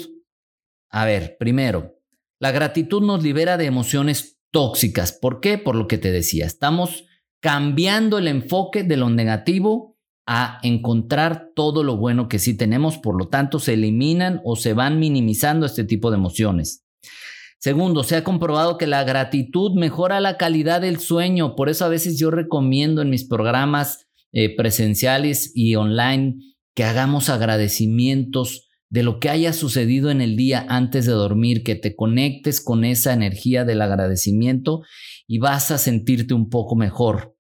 A 0.90 1.06
ver, 1.06 1.38
primero, 1.40 2.00
la 2.40 2.52
gratitud 2.52 3.02
nos 3.02 3.24
libera 3.24 3.58
de 3.58 3.66
emociones 3.66 4.40
tóxicas. 4.52 5.12
¿Por 5.12 5.40
qué? 5.40 5.58
Por 5.58 5.76
lo 5.76 5.88
que 5.88 6.00
te 6.00 6.12
decía, 6.12 6.48
estamos 6.48 7.06
cambiando 7.40 8.18
el 8.18 8.28
enfoque 8.28 8.84
de 8.84 8.98
lo 8.98 9.10
negativo 9.10 9.98
a 10.26 10.60
encontrar 10.64 11.50
todo 11.56 11.84
lo 11.84 11.98
bueno 11.98 12.28
que 12.28 12.40
sí 12.40 12.56
tenemos, 12.56 12.98
por 12.98 13.18
lo 13.18 13.30
tanto 13.30 13.60
se 13.60 13.74
eliminan 13.74 14.42
o 14.44 14.56
se 14.56 14.74
van 14.74 15.00
minimizando 15.00 15.66
este 15.66 15.84
tipo 15.84 16.12
de 16.12 16.18
emociones. 16.18 16.86
Segundo, 17.60 18.04
se 18.04 18.16
ha 18.16 18.24
comprobado 18.24 18.78
que 18.78 18.88
la 18.88 19.04
gratitud 19.04 19.74
mejora 19.74 20.22
la 20.22 20.38
calidad 20.38 20.80
del 20.80 21.00
sueño, 21.00 21.56
por 21.56 21.70
eso 21.70 21.84
a 21.84 21.90
veces 21.90 22.18
yo 22.18 22.32
recomiendo 22.32 23.02
en 23.02 23.10
mis 23.10 23.28
programas 23.28 24.08
eh, 24.32 24.56
presenciales 24.56 25.52
y 25.54 25.76
online 25.76 26.36
que 26.74 26.86
hagamos 26.86 27.30
agradecimientos 27.30 28.70
de 28.90 29.04
lo 29.04 29.20
que 29.20 29.30
haya 29.30 29.52
sucedido 29.52 30.10
en 30.10 30.22
el 30.22 30.38
día 30.38 30.66
antes 30.70 31.06
de 31.06 31.12
dormir, 31.12 31.64
que 31.64 31.76
te 31.76 31.96
conectes 31.96 32.62
con 32.62 32.86
esa 32.86 33.12
energía 33.12 33.66
del 33.66 33.82
agradecimiento 33.82 34.82
y 35.28 35.40
vas 35.40 35.70
a 35.72 35.78
sentirte 35.78 36.34
un 36.34 36.50
poco 36.50 36.78
mejor. 36.78 37.36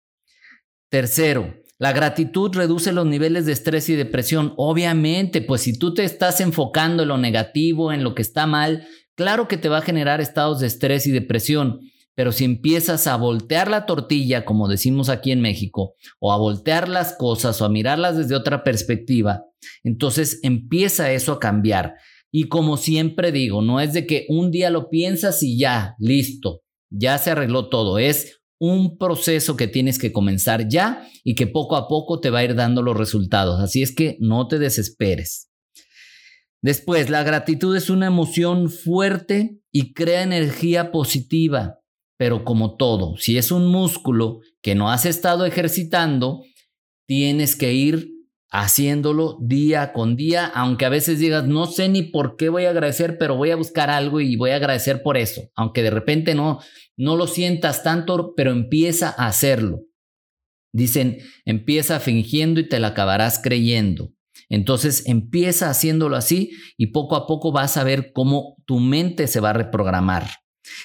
Tercero, 0.89 1.55
la 1.77 1.93
gratitud 1.93 2.51
reduce 2.53 2.91
los 2.91 3.05
niveles 3.05 3.45
de 3.45 3.53
estrés 3.53 3.87
y 3.87 3.95
depresión. 3.95 4.53
Obviamente, 4.57 5.41
pues 5.41 5.61
si 5.61 5.79
tú 5.79 5.93
te 5.93 6.03
estás 6.03 6.41
enfocando 6.41 7.03
en 7.03 7.09
lo 7.09 7.17
negativo, 7.17 7.93
en 7.93 8.03
lo 8.03 8.13
que 8.13 8.21
está 8.21 8.45
mal, 8.45 8.85
claro 9.19 9.49
que 9.49 9.57
te 9.57 9.67
va 9.67 9.79
a 9.79 9.81
generar 9.81 10.21
estados 10.21 10.61
de 10.61 10.67
estrés 10.67 11.05
y 11.05 11.11
depresión. 11.11 11.81
Pero 12.15 12.31
si 12.31 12.45
empiezas 12.45 13.05
a 13.05 13.17
voltear 13.17 13.69
la 13.69 13.85
tortilla, 13.85 14.45
como 14.45 14.69
decimos 14.69 15.09
aquí 15.09 15.33
en 15.33 15.41
México, 15.41 15.95
o 16.19 16.31
a 16.31 16.37
voltear 16.37 16.87
las 16.87 17.17
cosas 17.17 17.61
o 17.61 17.65
a 17.65 17.69
mirarlas 17.69 18.15
desde 18.15 18.35
otra 18.35 18.63
perspectiva, 18.63 19.43
entonces 19.83 20.39
empieza 20.41 21.11
eso 21.11 21.33
a 21.33 21.39
cambiar. 21.39 21.95
Y 22.31 22.45
como 22.45 22.77
siempre 22.77 23.33
digo, 23.33 23.61
no 23.61 23.81
es 23.81 23.91
de 23.91 24.07
que 24.07 24.25
un 24.29 24.51
día 24.51 24.69
lo 24.69 24.89
piensas 24.89 25.43
y 25.43 25.59
ya, 25.59 25.95
listo, 25.99 26.61
ya 26.89 27.17
se 27.17 27.31
arregló 27.31 27.67
todo. 27.67 27.99
Es 27.99 28.39
un 28.57 28.97
proceso 28.97 29.57
que 29.57 29.67
tienes 29.67 29.99
que 29.99 30.13
comenzar 30.13 30.69
ya 30.69 31.05
y 31.25 31.35
que 31.35 31.45
poco 31.45 31.75
a 31.75 31.89
poco 31.89 32.21
te 32.21 32.29
va 32.29 32.39
a 32.39 32.45
ir 32.45 32.55
dando 32.55 32.81
los 32.83 32.95
resultados. 32.95 33.59
Así 33.59 33.81
es 33.81 33.93
que 33.93 34.15
no 34.21 34.47
te 34.47 34.59
desesperes. 34.59 35.48
Después, 36.61 37.09
la 37.09 37.23
gratitud 37.23 37.75
es 37.75 37.89
una 37.89 38.07
emoción 38.07 38.69
fuerte 38.69 39.61
y 39.71 39.93
crea 39.93 40.23
energía 40.23 40.91
positiva. 40.91 41.79
Pero 42.17 42.43
como 42.43 42.75
todo, 42.75 43.15
si 43.17 43.37
es 43.37 43.51
un 43.51 43.67
músculo 43.67 44.41
que 44.61 44.75
no 44.75 44.91
has 44.91 45.05
estado 45.05 45.45
ejercitando, 45.45 46.43
tienes 47.07 47.55
que 47.55 47.73
ir 47.73 48.11
haciéndolo 48.51 49.37
día 49.41 49.93
con 49.93 50.15
día, 50.15 50.45
aunque 50.47 50.85
a 50.85 50.89
veces 50.89 51.19
digas, 51.19 51.47
no 51.47 51.65
sé 51.67 51.87
ni 51.87 52.03
por 52.03 52.35
qué 52.35 52.49
voy 52.49 52.65
a 52.65 52.71
agradecer, 52.71 53.17
pero 53.17 53.37
voy 53.37 53.51
a 53.51 53.55
buscar 53.55 53.89
algo 53.89 54.19
y 54.19 54.35
voy 54.35 54.51
a 54.51 54.55
agradecer 54.55 55.01
por 55.03 55.17
eso, 55.17 55.49
aunque 55.55 55.83
de 55.83 55.91
repente 55.91 56.35
no, 56.35 56.59
no 56.97 57.15
lo 57.15 57.27
sientas 57.27 57.83
tanto, 57.83 58.33
pero 58.35 58.51
empieza 58.51 59.13
a 59.15 59.27
hacerlo. 59.27 59.83
Dicen, 60.73 61.19
empieza 61.45 61.99
fingiendo 61.99 62.59
y 62.59 62.67
te 62.67 62.79
la 62.79 62.89
acabarás 62.89 63.39
creyendo. 63.41 64.11
Entonces 64.49 65.03
empieza 65.05 65.69
haciéndolo 65.69 66.15
así 66.15 66.51
y 66.77 66.87
poco 66.87 67.15
a 67.15 67.27
poco 67.27 67.51
vas 67.51 67.77
a 67.77 67.83
ver 67.83 68.11
cómo 68.13 68.55
tu 68.65 68.79
mente 68.79 69.27
se 69.27 69.39
va 69.39 69.51
a 69.51 69.53
reprogramar. 69.53 70.27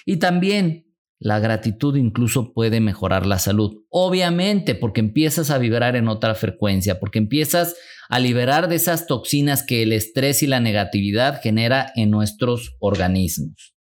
Y 0.05 0.19
también 0.19 0.85
la 1.19 1.39
gratitud 1.39 1.97
incluso 1.97 2.53
puede 2.53 2.81
mejorar 2.81 3.25
la 3.25 3.39
salud. 3.39 3.83
Obviamente, 3.89 4.75
porque 4.75 5.01
empiezas 5.01 5.51
a 5.51 5.59
vibrar 5.59 5.97
en 5.97 6.09
otra 6.09 6.35
frecuencia, 6.35 7.01
porque 7.01 7.19
empiezas 7.19 7.77
a 8.11 8.19
liberar 8.19 8.69
de 8.69 8.77
esas 8.77 9.07
toxinas 9.07 9.63
que 9.63 9.83
el 9.83 9.93
estrés 9.93 10.43
y 10.43 10.47
la 10.47 10.61
negatividad 10.61 11.41
genera 11.41 11.91
en 11.97 12.11
nuestros 12.11 12.77
organismos. 12.79 13.75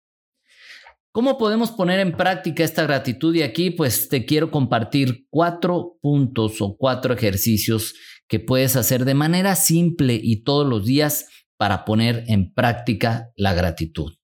¿Cómo 1.11 1.37
podemos 1.37 1.73
poner 1.73 2.01
en 2.01 2.17
práctica 2.17 2.65
esta 2.65 2.85
gratitud? 2.85 3.35
Y 3.35 3.43
aquí 3.43 3.71
pues 3.71 4.09
te 4.09 4.25
quiero 4.25 4.51
compartir 4.51 5.27
cuatro 5.29 5.99
puntos 6.01 6.63
o 6.63 6.77
cuatro 6.79 7.13
ejercicios 7.13 7.95
que 8.33 8.41
puedes 8.41 8.77
hacer 8.77 9.05
de 9.05 9.13
manera 9.13 9.57
simple 9.57 10.19
y 10.19 10.43
todos 10.43 10.67
los 10.67 10.87
días 10.87 11.27
para 11.59 11.85
poner 11.85 12.25
en 12.29 12.51
práctica 12.55 13.29
la 13.37 13.53
gratitud. 13.53 14.15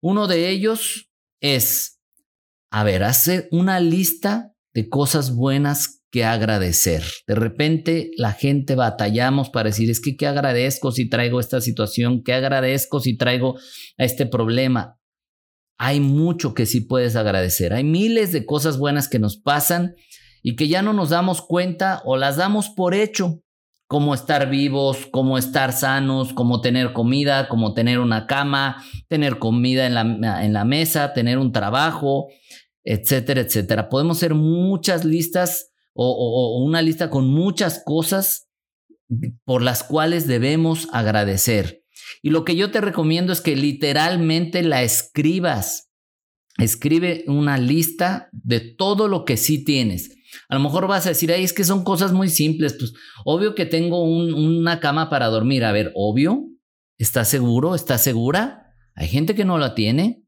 Uno 0.00 0.26
de 0.26 0.48
ellos 0.48 1.12
es 1.40 2.00
a 2.72 2.82
ver, 2.82 3.04
hace 3.04 3.46
una 3.52 3.78
lista 3.78 4.52
de 4.74 4.88
cosas 4.88 5.32
buenas 5.32 6.02
que 6.10 6.24
agradecer. 6.24 7.04
De 7.28 7.36
repente 7.36 8.10
la 8.16 8.32
gente 8.32 8.74
batallamos 8.74 9.48
para 9.48 9.68
decir, 9.68 9.90
es 9.90 10.00
que 10.00 10.16
qué 10.16 10.26
agradezco 10.26 10.90
si 10.90 11.08
traigo 11.08 11.38
esta 11.38 11.60
situación, 11.60 12.24
qué 12.24 12.32
agradezco 12.34 12.98
si 12.98 13.16
traigo 13.16 13.60
este 13.96 14.26
problema. 14.26 14.98
Hay 15.78 16.00
mucho 16.00 16.52
que 16.52 16.66
sí 16.66 16.80
puedes 16.80 17.14
agradecer. 17.14 17.72
Hay 17.72 17.84
miles 17.84 18.32
de 18.32 18.44
cosas 18.44 18.76
buenas 18.76 19.08
que 19.08 19.20
nos 19.20 19.36
pasan 19.36 19.94
y 20.48 20.54
que 20.54 20.68
ya 20.68 20.80
no 20.80 20.92
nos 20.92 21.10
damos 21.10 21.42
cuenta 21.42 22.02
o 22.04 22.16
las 22.16 22.36
damos 22.36 22.68
por 22.68 22.94
hecho. 22.94 23.42
Como 23.88 24.14
estar 24.14 24.48
vivos, 24.48 25.06
como 25.10 25.38
estar 25.38 25.72
sanos, 25.72 26.32
como 26.32 26.60
tener 26.60 26.92
comida, 26.92 27.48
como 27.48 27.74
tener 27.74 27.98
una 27.98 28.28
cama, 28.28 28.80
tener 29.08 29.40
comida 29.40 29.88
en 29.88 29.94
la, 29.94 30.44
en 30.44 30.52
la 30.52 30.64
mesa, 30.64 31.12
tener 31.14 31.38
un 31.38 31.50
trabajo, 31.50 32.28
etcétera, 32.84 33.40
etcétera. 33.40 33.88
Podemos 33.88 34.18
hacer 34.18 34.34
muchas 34.34 35.04
listas 35.04 35.72
o, 35.94 36.64
una 36.64 36.80
lista 36.80 37.10
con 37.10 37.26
muchas 37.26 37.82
cosas 37.84 38.48
por 39.44 39.62
las 39.62 39.82
cuales 39.82 40.28
debemos 40.28 40.86
agradecer. 40.92 41.82
Y 42.22 42.30
lo 42.30 42.44
que 42.44 42.54
yo 42.54 42.70
te 42.70 42.80
recomiendo 42.80 43.32
es 43.32 43.40
que 43.40 43.56
literalmente 43.56 44.62
la 44.62 44.84
escribas. 44.84 45.90
Escribe 46.56 47.24
una 47.26 47.58
lista 47.58 48.28
de 48.30 48.60
todo 48.60 49.08
lo 49.08 49.24
que 49.24 49.36
sí 49.36 49.64
tienes. 49.64 50.16
A 50.48 50.54
lo 50.54 50.60
mejor 50.60 50.86
vas 50.86 51.06
a 51.06 51.10
decir, 51.10 51.32
ay, 51.32 51.44
es 51.44 51.52
que 51.52 51.64
son 51.64 51.84
cosas 51.84 52.12
muy 52.12 52.28
simples. 52.28 52.74
Pues 52.74 52.92
obvio 53.24 53.54
que 53.54 53.66
tengo 53.66 54.02
una 54.02 54.80
cama 54.80 55.10
para 55.10 55.26
dormir. 55.26 55.64
A 55.64 55.72
ver, 55.72 55.92
obvio. 55.94 56.44
¿Estás 56.98 57.28
seguro? 57.28 57.74
¿Estás 57.74 58.02
segura? 58.02 58.72
Hay 58.94 59.08
gente 59.08 59.34
que 59.34 59.44
no 59.44 59.58
la 59.58 59.74
tiene. 59.74 60.24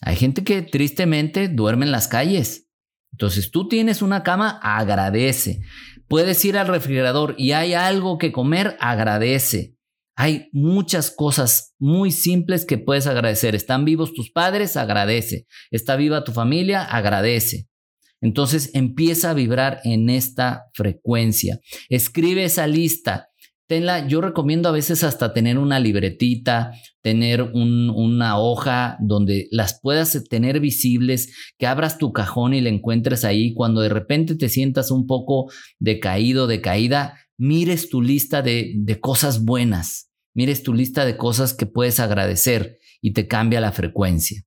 Hay 0.00 0.16
gente 0.16 0.42
que 0.42 0.62
tristemente 0.62 1.48
duerme 1.48 1.86
en 1.86 1.92
las 1.92 2.08
calles. 2.08 2.68
Entonces 3.12 3.50
tú 3.50 3.68
tienes 3.68 4.02
una 4.02 4.22
cama, 4.22 4.58
agradece. 4.62 5.60
Puedes 6.08 6.44
ir 6.44 6.56
al 6.56 6.68
refrigerador 6.68 7.34
y 7.38 7.52
hay 7.52 7.74
algo 7.74 8.18
que 8.18 8.32
comer, 8.32 8.76
agradece. 8.80 9.76
Hay 10.14 10.48
muchas 10.52 11.10
cosas 11.10 11.74
muy 11.78 12.10
simples 12.10 12.66
que 12.66 12.78
puedes 12.78 13.06
agradecer. 13.06 13.54
Están 13.54 13.84
vivos 13.84 14.12
tus 14.12 14.30
padres, 14.30 14.76
agradece. 14.76 15.46
Está 15.70 15.96
viva 15.96 16.24
tu 16.24 16.32
familia, 16.32 16.84
agradece. 16.84 17.68
Entonces 18.22 18.70
empieza 18.72 19.30
a 19.30 19.34
vibrar 19.34 19.80
en 19.84 20.08
esta 20.08 20.64
frecuencia. 20.72 21.60
Escribe 21.90 22.44
esa 22.44 22.66
lista 22.66 23.28
yo 24.06 24.20
recomiendo 24.20 24.68
a 24.68 24.72
veces 24.72 25.02
hasta 25.02 25.32
tener 25.32 25.58
una 25.58 25.80
libretita, 25.80 26.72
tener 27.00 27.42
una 27.42 28.38
hoja 28.38 28.96
donde 29.00 29.48
las 29.50 29.80
puedas 29.80 30.22
tener 30.28 30.60
visibles, 30.60 31.34
que 31.58 31.66
abras 31.66 31.98
tu 31.98 32.12
cajón 32.12 32.54
y 32.54 32.60
la 32.60 32.68
encuentres 32.68 33.24
ahí. 33.24 33.54
Cuando 33.54 33.80
de 33.80 33.88
repente 33.88 34.34
te 34.34 34.48
sientas 34.48 34.90
un 34.90 35.06
poco 35.06 35.50
decaído, 35.78 36.46
decaída, 36.46 37.14
mires 37.38 37.88
tu 37.88 38.02
lista 38.02 38.42
de, 38.42 38.74
de 38.76 39.00
cosas 39.00 39.44
buenas, 39.44 40.10
mires 40.34 40.62
tu 40.62 40.74
lista 40.74 41.04
de 41.04 41.16
cosas 41.16 41.54
que 41.54 41.66
puedes 41.66 41.98
agradecer 41.98 42.78
y 43.00 43.12
te 43.12 43.26
cambia 43.26 43.60
la 43.60 43.72
frecuencia. 43.72 44.42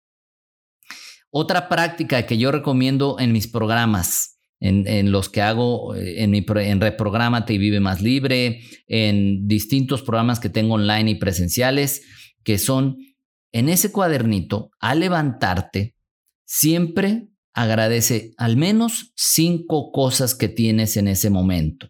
Otra 1.38 1.68
práctica 1.68 2.25
que 2.25 2.38
yo 2.38 2.50
recomiendo 2.50 3.20
en 3.20 3.34
mis 3.34 3.50
programas, 3.50 4.39
en, 4.62 5.12
los 5.12 5.27
que 5.27 5.42
hago 5.42 5.94
eh, 5.94 6.24
en, 6.24 6.32
mi, 6.32 6.46
en 6.48 6.80
Reprogramate 6.80 7.54
y 7.54 7.58
Vive 7.58 7.82
Más 7.82 8.01
Libre, 8.01 8.62
en 8.88 9.46
distintos 9.46 10.01
programas 10.01 10.39
que 10.39 10.48
tengo 10.48 10.75
online 10.75 11.12
y 11.12 11.15
presenciales, 11.15 12.04
que 12.46 12.58
son 12.58 12.96
en 13.51 13.68
ese 13.68 13.92
cuadernito, 13.92 14.72
al 14.80 15.01
levantarte, 15.01 15.98
siempre 16.46 17.27
agradece 17.54 18.32
al 18.38 18.56
menos 18.56 19.12
cinco 19.18 19.92
cosas 19.92 20.36
que 20.36 20.48
tienes 20.48 20.96
en 20.96 21.10
ese 21.10 21.30
momento. 21.30 21.89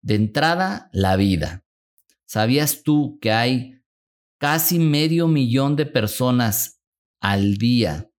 De 0.00 0.16
entrada, 0.16 0.90
la 0.92 1.14
vida. 1.14 1.64
¿Sabías 2.26 2.82
tú 2.82 3.20
que 3.20 3.30
hay 3.30 3.80
casi 4.38 4.80
medio 4.80 5.28
millón 5.28 5.76
de 5.76 5.86
personas 5.86 6.81
al 7.22 7.56
día 7.56 8.10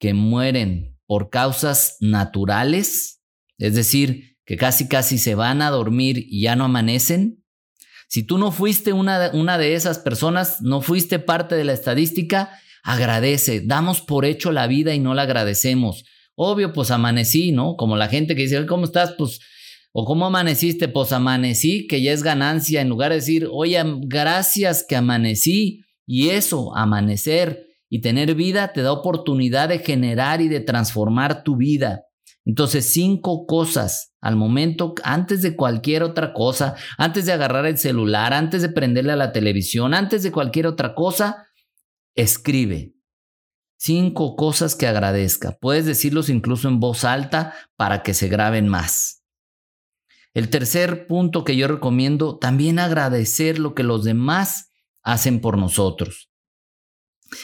que 0.00 0.14
mueren 0.14 0.98
por 1.06 1.30
causas 1.30 1.98
naturales, 2.00 3.22
es 3.58 3.74
decir, 3.74 4.38
que 4.44 4.56
casi 4.56 4.88
casi 4.88 5.18
se 5.18 5.36
van 5.36 5.62
a 5.62 5.70
dormir 5.70 6.18
y 6.18 6.42
ya 6.42 6.56
no 6.56 6.64
amanecen, 6.64 7.44
si 8.08 8.24
tú 8.24 8.38
no 8.38 8.50
fuiste 8.50 8.92
una, 8.92 9.30
una 9.32 9.58
de 9.58 9.74
esas 9.74 9.98
personas, 9.98 10.60
no 10.60 10.80
fuiste 10.80 11.18
parte 11.18 11.54
de 11.54 11.64
la 11.64 11.72
estadística, 11.72 12.50
agradece, 12.82 13.60
damos 13.60 14.00
por 14.00 14.24
hecho 14.24 14.50
la 14.50 14.66
vida 14.66 14.94
y 14.94 14.98
no 14.98 15.14
la 15.14 15.22
agradecemos. 15.22 16.04
Obvio, 16.34 16.72
pues 16.72 16.90
amanecí, 16.90 17.52
¿no? 17.52 17.76
Como 17.76 17.96
la 17.96 18.08
gente 18.08 18.34
que 18.34 18.42
dice, 18.42 18.66
¿cómo 18.66 18.84
estás? 18.84 19.14
Pues, 19.16 19.40
o 19.92 20.04
¿cómo 20.04 20.26
amaneciste? 20.26 20.88
Pues 20.88 21.12
amanecí, 21.12 21.86
que 21.86 22.02
ya 22.02 22.12
es 22.12 22.22
ganancia, 22.22 22.80
en 22.80 22.88
lugar 22.88 23.10
de 23.10 23.16
decir, 23.16 23.48
oye, 23.50 23.82
gracias 24.02 24.84
que 24.86 24.96
amanecí. 24.96 25.84
Y 26.06 26.30
eso, 26.30 26.74
amanecer, 26.76 27.71
y 27.94 28.00
tener 28.00 28.34
vida 28.34 28.72
te 28.72 28.80
da 28.80 28.90
oportunidad 28.90 29.68
de 29.68 29.78
generar 29.78 30.40
y 30.40 30.48
de 30.48 30.60
transformar 30.60 31.42
tu 31.42 31.58
vida. 31.58 32.06
Entonces, 32.46 32.90
cinco 32.90 33.44
cosas 33.44 34.14
al 34.22 34.34
momento, 34.34 34.94
antes 35.04 35.42
de 35.42 35.54
cualquier 35.54 36.02
otra 36.02 36.32
cosa, 36.32 36.74
antes 36.96 37.26
de 37.26 37.32
agarrar 37.32 37.66
el 37.66 37.76
celular, 37.76 38.32
antes 38.32 38.62
de 38.62 38.70
prenderle 38.70 39.12
a 39.12 39.16
la 39.16 39.30
televisión, 39.30 39.92
antes 39.92 40.22
de 40.22 40.32
cualquier 40.32 40.68
otra 40.68 40.94
cosa, 40.94 41.48
escribe 42.16 42.94
cinco 43.76 44.36
cosas 44.36 44.74
que 44.74 44.86
agradezca. 44.86 45.58
Puedes 45.60 45.84
decirlos 45.84 46.30
incluso 46.30 46.68
en 46.68 46.80
voz 46.80 47.04
alta 47.04 47.52
para 47.76 48.02
que 48.02 48.14
se 48.14 48.28
graben 48.28 48.68
más. 48.68 49.22
El 50.32 50.48
tercer 50.48 51.06
punto 51.06 51.44
que 51.44 51.56
yo 51.56 51.68
recomiendo, 51.68 52.38
también 52.38 52.78
agradecer 52.78 53.58
lo 53.58 53.74
que 53.74 53.82
los 53.82 54.02
demás 54.02 54.70
hacen 55.02 55.42
por 55.42 55.58
nosotros. 55.58 56.31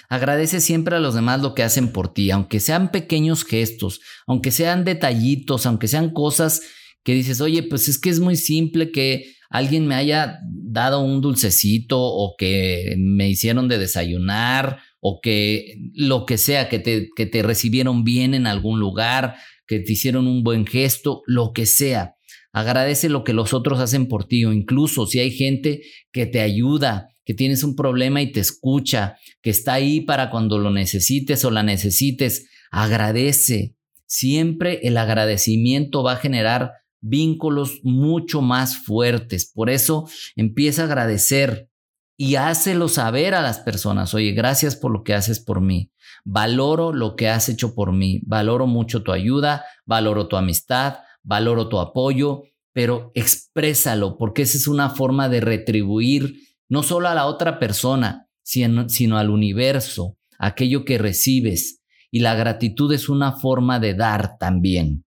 Agradece 0.08 0.60
siempre 0.60 0.96
a 0.96 1.00
los 1.00 1.14
demás 1.14 1.40
lo 1.40 1.54
que 1.54 1.62
hacen 1.62 1.92
por 1.92 2.12
ti, 2.12 2.30
aunque 2.30 2.60
sean 2.60 2.90
pequeños 2.90 3.44
gestos, 3.44 4.00
aunque 4.26 4.50
sean 4.50 4.84
detallitos, 4.84 5.66
aunque 5.66 5.88
sean 5.88 6.10
cosas 6.10 6.62
que 7.04 7.14
dices, 7.14 7.40
oye, 7.40 7.62
pues 7.62 7.88
es 7.88 7.98
que 7.98 8.10
es 8.10 8.20
muy 8.20 8.36
simple 8.36 8.90
que 8.92 9.34
alguien 9.50 9.86
me 9.86 9.94
haya 9.94 10.40
dado 10.50 11.00
un 11.00 11.20
dulcecito 11.20 11.98
o 11.98 12.34
que 12.36 12.94
me 12.98 13.28
hicieron 13.28 13.68
de 13.68 13.78
desayunar 13.78 14.80
o 15.00 15.20
que 15.20 15.76
lo 15.94 16.26
que 16.26 16.38
sea, 16.38 16.68
que 16.68 16.78
te, 16.78 17.08
que 17.16 17.26
te 17.26 17.42
recibieron 17.42 18.04
bien 18.04 18.34
en 18.34 18.46
algún 18.46 18.80
lugar, 18.80 19.36
que 19.66 19.80
te 19.80 19.92
hicieron 19.92 20.26
un 20.26 20.42
buen 20.42 20.66
gesto, 20.66 21.22
lo 21.26 21.52
que 21.52 21.66
sea. 21.66 22.14
Agradece 22.52 23.08
lo 23.08 23.24
que 23.24 23.32
los 23.32 23.54
otros 23.54 23.78
hacen 23.78 24.08
por 24.08 24.26
ti 24.26 24.44
o 24.44 24.52
incluso 24.52 25.06
si 25.06 25.20
hay 25.20 25.30
gente 25.30 25.82
que 26.12 26.26
te 26.26 26.40
ayuda, 26.40 27.08
que 27.28 27.34
tienes 27.34 27.62
un 27.62 27.76
problema 27.76 28.22
y 28.22 28.32
te 28.32 28.40
escucha, 28.40 29.18
que 29.42 29.50
está 29.50 29.74
ahí 29.74 30.00
para 30.00 30.30
cuando 30.30 30.56
lo 30.56 30.70
necesites 30.70 31.44
o 31.44 31.50
la 31.50 31.62
necesites, 31.62 32.48
agradece. 32.70 33.76
Siempre 34.06 34.80
el 34.84 34.96
agradecimiento 34.96 36.02
va 36.02 36.12
a 36.12 36.16
generar 36.16 36.72
vínculos 37.02 37.80
mucho 37.82 38.40
más 38.40 38.78
fuertes. 38.78 39.52
Por 39.54 39.68
eso 39.68 40.08
empieza 40.36 40.80
a 40.80 40.84
agradecer 40.86 41.68
y 42.16 42.36
hácelo 42.36 42.88
saber 42.88 43.34
a 43.34 43.42
las 43.42 43.58
personas. 43.58 44.14
Oye, 44.14 44.32
gracias 44.32 44.74
por 44.74 44.90
lo 44.90 45.02
que 45.02 45.12
haces 45.12 45.38
por 45.38 45.60
mí. 45.60 45.92
Valoro 46.24 46.94
lo 46.94 47.14
que 47.14 47.28
has 47.28 47.50
hecho 47.50 47.74
por 47.74 47.92
mí. 47.92 48.22
Valoro 48.24 48.66
mucho 48.66 49.02
tu 49.02 49.12
ayuda, 49.12 49.66
valoro 49.84 50.28
tu 50.28 50.36
amistad, 50.36 51.00
valoro 51.22 51.68
tu 51.68 51.78
apoyo, 51.78 52.44
pero 52.72 53.12
exprésalo 53.14 54.16
porque 54.16 54.42
esa 54.42 54.56
es 54.56 54.66
una 54.66 54.88
forma 54.88 55.28
de 55.28 55.42
retribuir 55.42 56.47
no 56.68 56.82
solo 56.82 57.08
a 57.08 57.14
la 57.14 57.26
otra 57.26 57.58
persona, 57.58 58.28
sino, 58.42 59.18
al 59.18 59.30
universo, 59.30 60.16
aquello 60.38 60.84
que 60.84 60.98
recibes. 60.98 61.82
Y 62.10 62.20
la 62.20 62.34
gratitud 62.34 62.92
es 62.92 63.08
una 63.08 63.32
forma 63.32 63.80
de 63.80 63.94
dar 63.94 64.38
también. 64.38 65.04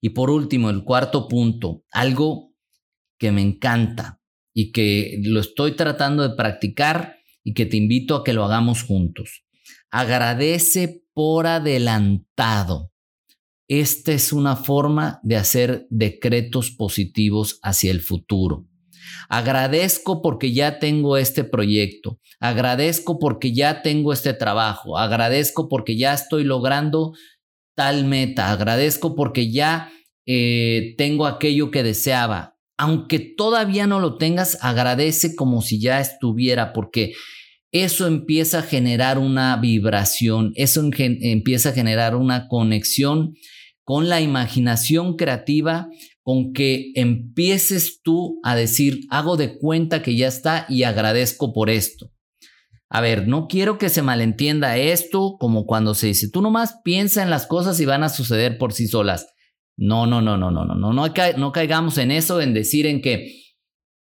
Y 0.00 0.10
por 0.10 0.30
último, 0.30 0.70
el 0.70 0.84
cuarto 0.84 1.26
punto, 1.26 1.82
algo 1.90 2.52
que 3.18 3.32
me 3.32 3.42
encanta 3.42 4.20
y 4.52 4.70
que 4.70 5.20
lo 5.24 5.40
estoy 5.40 5.72
tratando 5.72 6.22
de 6.22 6.36
practicar 6.36 7.16
y 7.42 7.54
que 7.54 7.66
te 7.66 7.76
invito 7.76 8.14
a 8.14 8.22
que 8.22 8.32
lo 8.32 8.44
hagamos 8.44 8.84
juntos. 8.84 9.44
Agradece 9.90 11.04
por 11.12 11.46
adelantado. 11.48 12.92
Esta 13.66 14.12
es 14.12 14.32
una 14.32 14.56
forma 14.56 15.20
de 15.22 15.36
hacer 15.36 15.86
decretos 15.90 16.70
positivos 16.70 17.58
hacia 17.62 17.90
el 17.90 18.00
futuro. 18.00 18.68
Agradezco 19.28 20.22
porque 20.22 20.52
ya 20.52 20.78
tengo 20.78 21.16
este 21.16 21.44
proyecto. 21.44 22.18
Agradezco 22.40 23.18
porque 23.18 23.52
ya 23.52 23.82
tengo 23.82 24.12
este 24.12 24.34
trabajo. 24.34 24.98
Agradezco 24.98 25.68
porque 25.68 25.96
ya 25.96 26.14
estoy 26.14 26.44
logrando 26.44 27.12
tal 27.74 28.04
meta. 28.04 28.50
Agradezco 28.50 29.14
porque 29.14 29.50
ya 29.50 29.90
eh, 30.26 30.94
tengo 30.96 31.26
aquello 31.26 31.70
que 31.70 31.82
deseaba. 31.82 32.56
Aunque 32.76 33.18
todavía 33.20 33.86
no 33.86 34.00
lo 34.00 34.16
tengas, 34.16 34.58
agradece 34.60 35.36
como 35.36 35.62
si 35.62 35.80
ya 35.80 36.00
estuviera, 36.00 36.72
porque 36.72 37.12
eso 37.70 38.06
empieza 38.06 38.60
a 38.60 38.62
generar 38.62 39.18
una 39.18 39.56
vibración, 39.56 40.52
eso 40.56 40.80
empieza 40.96 41.68
a 41.68 41.72
generar 41.72 42.16
una 42.16 42.48
conexión 42.48 43.34
con 43.84 44.08
la 44.08 44.20
imaginación 44.20 45.16
creativa, 45.16 45.88
con 46.24 46.54
que 46.54 46.90
empieces 46.94 48.00
tú 48.02 48.40
a 48.42 48.56
decir, 48.56 49.00
hago 49.10 49.36
de 49.36 49.58
cuenta 49.58 50.02
que 50.02 50.16
ya 50.16 50.26
está 50.26 50.64
y 50.70 50.84
agradezco 50.84 51.52
por 51.52 51.68
esto. 51.68 52.10
A 52.88 53.02
ver, 53.02 53.28
no 53.28 53.46
quiero 53.46 53.76
que 53.76 53.90
se 53.90 54.00
malentienda 54.00 54.78
esto 54.78 55.36
como 55.38 55.66
cuando 55.66 55.94
se 55.94 56.08
dice, 56.08 56.30
tú 56.30 56.40
nomás 56.40 56.80
piensa 56.82 57.22
en 57.22 57.28
las 57.28 57.46
cosas 57.46 57.78
y 57.78 57.84
van 57.84 58.02
a 58.04 58.08
suceder 58.08 58.56
por 58.56 58.72
sí 58.72 58.88
solas. 58.88 59.26
No, 59.76 60.06
no, 60.06 60.22
no, 60.22 60.38
no, 60.38 60.50
no, 60.50 60.64
no, 60.64 60.74
no, 60.74 60.92
no, 60.92 61.12
no 61.36 61.52
caigamos 61.52 61.98
en 61.98 62.10
eso, 62.10 62.40
en 62.40 62.54
decir 62.54 62.86
en 62.86 63.02
que, 63.02 63.30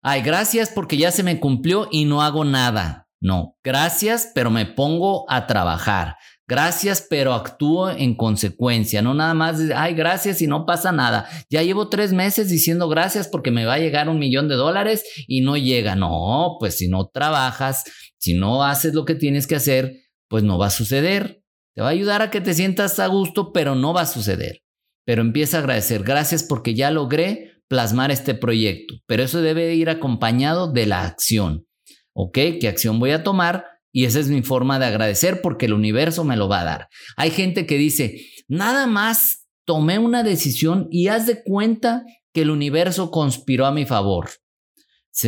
ay, 0.01 0.21
gracias 0.21 0.71
porque 0.73 0.97
ya 0.97 1.11
se 1.11 1.23
me 1.23 1.39
cumplió 1.39 1.87
y 1.91 2.05
no 2.05 2.23
hago 2.23 2.45
nada. 2.45 3.09
No, 3.19 3.57
gracias, 3.63 4.31
pero 4.33 4.49
me 4.49 4.65
pongo 4.65 5.29
a 5.29 5.45
trabajar. 5.45 6.15
Gracias, 6.49 7.05
pero 7.09 7.33
actúo 7.33 7.89
en 7.89 8.15
consecuencia, 8.15 9.01
no 9.01 9.13
nada 9.13 9.33
más 9.33 9.59
ay, 9.75 9.93
gracias 9.93 10.41
y 10.41 10.47
no 10.47 10.65
pasa 10.65 10.93
nada. 10.93 11.27
Ya 11.49 11.61
llevo 11.61 11.89
tres 11.89 12.13
meses 12.13 12.49
diciendo 12.49 12.87
gracias 12.87 13.27
porque 13.27 13.51
me 13.51 13.65
va 13.65 13.73
a 13.73 13.79
llegar 13.79 14.07
un 14.07 14.17
millón 14.17 14.47
de 14.47 14.55
dólares 14.55 15.03
y 15.27 15.41
no 15.41 15.57
llega. 15.57 15.95
No, 15.95 16.55
pues 16.57 16.77
si 16.77 16.87
no 16.87 17.07
trabajas, 17.07 17.83
si 18.17 18.33
no 18.33 18.63
haces 18.63 18.93
lo 18.93 19.03
que 19.03 19.15
tienes 19.15 19.45
que 19.45 19.55
hacer, 19.55 19.97
pues 20.29 20.43
no 20.43 20.57
va 20.57 20.67
a 20.67 20.71
suceder. 20.71 21.43
Te 21.75 21.81
va 21.81 21.89
a 21.89 21.91
ayudar 21.91 22.21
a 22.21 22.31
que 22.31 22.39
te 22.39 22.53
sientas 22.53 22.97
a 22.99 23.07
gusto, 23.07 23.51
pero 23.51 23.75
no 23.75 23.93
va 23.93 24.01
a 24.01 24.05
suceder. 24.05 24.61
Pero 25.05 25.21
empieza 25.21 25.57
a 25.57 25.59
agradecer, 25.59 26.03
gracias 26.03 26.43
porque 26.43 26.73
ya 26.73 26.91
logré 26.91 27.61
plasmar 27.67 28.09
este 28.09 28.33
proyecto, 28.35 28.95
pero 29.05 29.23
eso 29.23 29.41
debe 29.41 29.75
ir 29.75 29.89
acompañado 29.89 30.71
de 30.71 30.85
la 30.85 31.03
acción. 31.03 31.67
¿Ok? 32.13 32.39
¿Qué 32.59 32.67
acción 32.69 32.99
voy 32.99 33.11
a 33.11 33.23
tomar? 33.23 33.65
Y 33.97 34.05
esa 34.05 34.19
es 34.19 34.29
mi 34.29 34.43
forma 34.43 34.77
de 34.77 34.85
agradecer 34.85 35.41
porque 35.41 35.65
el 35.65 35.73
universo 35.73 36.23
me 36.23 36.37
lo 36.37 36.47
va 36.47 36.61
a 36.61 36.65
dar. 36.65 36.87
Hay 37.15 37.31
gente 37.31 37.65
que 37.65 37.79
dice, 37.79 38.27
nada 38.47 38.85
más 38.85 39.47
tomé 39.65 39.97
una 39.97 40.21
decisión 40.21 40.87
y 40.91 41.07
haz 41.07 41.25
de 41.25 41.41
cuenta 41.41 42.03
que 42.31 42.41
el 42.41 42.51
universo 42.51 43.09
conspiró 43.09 43.65
a 43.65 43.71
mi 43.71 43.87
favor. 43.87 44.29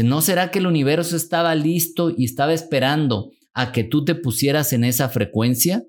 ¿No 0.03 0.21
será 0.21 0.51
que 0.51 0.59
el 0.59 0.67
universo 0.67 1.15
estaba 1.15 1.55
listo 1.55 2.13
y 2.15 2.25
estaba 2.25 2.53
esperando 2.53 3.31
a 3.55 3.71
que 3.71 3.83
tú 3.83 4.05
te 4.05 4.13
pusieras 4.13 4.71
en 4.71 4.83
esa 4.83 5.09
frecuencia? 5.09 5.83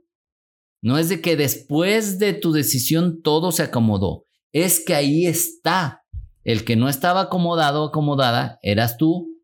No 0.80 0.96
es 0.96 1.10
de 1.10 1.20
que 1.20 1.36
después 1.36 2.18
de 2.18 2.32
tu 2.32 2.50
decisión 2.50 3.20
todo 3.20 3.52
se 3.52 3.64
acomodó, 3.64 4.24
es 4.52 4.82
que 4.82 4.94
ahí 4.94 5.26
está. 5.26 6.00
El 6.44 6.64
que 6.64 6.76
no 6.76 6.88
estaba 6.88 7.20
acomodado 7.20 7.82
o 7.82 7.88
acomodada 7.88 8.58
eras 8.62 8.96
tú, 8.96 9.36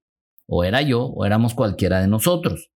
o 0.46 0.64
era 0.64 0.80
yo, 0.80 1.04
o 1.04 1.26
éramos 1.26 1.52
cualquiera 1.52 2.00
de 2.00 2.08
nosotros. 2.08 2.70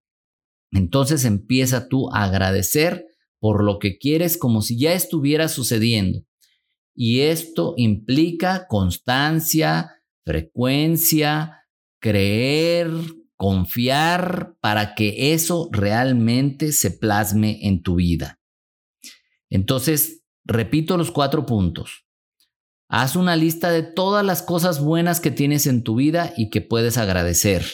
Entonces 0.72 1.24
empieza 1.24 1.88
tú 1.88 2.10
a 2.12 2.24
agradecer 2.24 3.06
por 3.38 3.64
lo 3.64 3.78
que 3.78 3.98
quieres 3.98 4.36
como 4.36 4.62
si 4.62 4.78
ya 4.78 4.92
estuviera 4.92 5.48
sucediendo. 5.48 6.24
Y 6.94 7.20
esto 7.20 7.74
implica 7.76 8.66
constancia, 8.68 10.02
frecuencia, 10.24 11.64
creer, 12.00 12.90
confiar 13.36 14.56
para 14.60 14.94
que 14.94 15.32
eso 15.32 15.68
realmente 15.72 16.72
se 16.72 16.90
plasme 16.90 17.66
en 17.66 17.82
tu 17.82 17.96
vida. 17.96 18.38
Entonces, 19.48 20.22
repito 20.44 20.96
los 20.96 21.10
cuatro 21.10 21.46
puntos. 21.46 22.06
Haz 22.88 23.16
una 23.16 23.36
lista 23.36 23.70
de 23.70 23.82
todas 23.82 24.24
las 24.24 24.42
cosas 24.42 24.80
buenas 24.80 25.20
que 25.20 25.30
tienes 25.30 25.66
en 25.66 25.84
tu 25.84 25.94
vida 25.94 26.32
y 26.36 26.50
que 26.50 26.60
puedes 26.60 26.98
agradecer. 26.98 27.64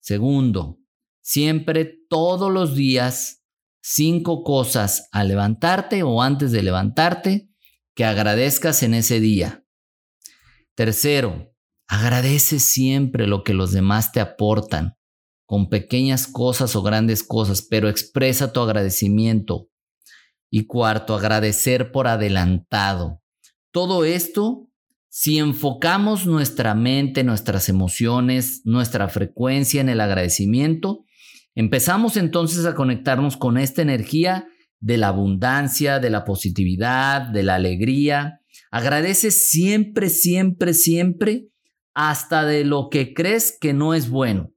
Segundo, 0.00 0.80
siempre 1.28 1.84
todos 2.08 2.50
los 2.50 2.74
días 2.74 3.44
cinco 3.82 4.42
cosas 4.44 5.10
al 5.12 5.28
levantarte 5.28 6.02
o 6.02 6.22
antes 6.22 6.52
de 6.52 6.62
levantarte 6.62 7.50
que 7.94 8.06
agradezcas 8.06 8.82
en 8.82 8.94
ese 8.94 9.20
día. 9.20 9.62
Tercero, 10.74 11.52
agradece 11.86 12.58
siempre 12.58 13.26
lo 13.26 13.44
que 13.44 13.52
los 13.52 13.72
demás 13.72 14.10
te 14.10 14.20
aportan, 14.20 14.96
con 15.44 15.68
pequeñas 15.68 16.26
cosas 16.26 16.74
o 16.74 16.82
grandes 16.82 17.22
cosas, 17.22 17.60
pero 17.60 17.90
expresa 17.90 18.54
tu 18.54 18.60
agradecimiento. 18.60 19.68
Y 20.50 20.64
cuarto, 20.64 21.14
agradecer 21.14 21.92
por 21.92 22.06
adelantado. 22.06 23.20
Todo 23.70 24.06
esto, 24.06 24.70
si 25.10 25.36
enfocamos 25.36 26.24
nuestra 26.24 26.74
mente, 26.74 27.22
nuestras 27.22 27.68
emociones, 27.68 28.62
nuestra 28.64 29.10
frecuencia 29.10 29.82
en 29.82 29.90
el 29.90 30.00
agradecimiento, 30.00 31.04
Empezamos 31.58 32.16
entonces 32.16 32.66
a 32.66 32.76
conectarnos 32.76 33.36
con 33.36 33.58
esta 33.58 33.82
energía 33.82 34.46
de 34.78 34.96
la 34.96 35.08
abundancia, 35.08 35.98
de 35.98 36.08
la 36.08 36.24
positividad, 36.24 37.22
de 37.22 37.42
la 37.42 37.56
alegría. 37.56 38.42
Agradece 38.70 39.32
siempre, 39.32 40.08
siempre, 40.08 40.72
siempre 40.72 41.48
hasta 41.94 42.44
de 42.44 42.64
lo 42.64 42.90
que 42.90 43.12
crees 43.12 43.58
que 43.60 43.72
no 43.72 43.92
es 43.94 44.08
bueno. 44.08 44.52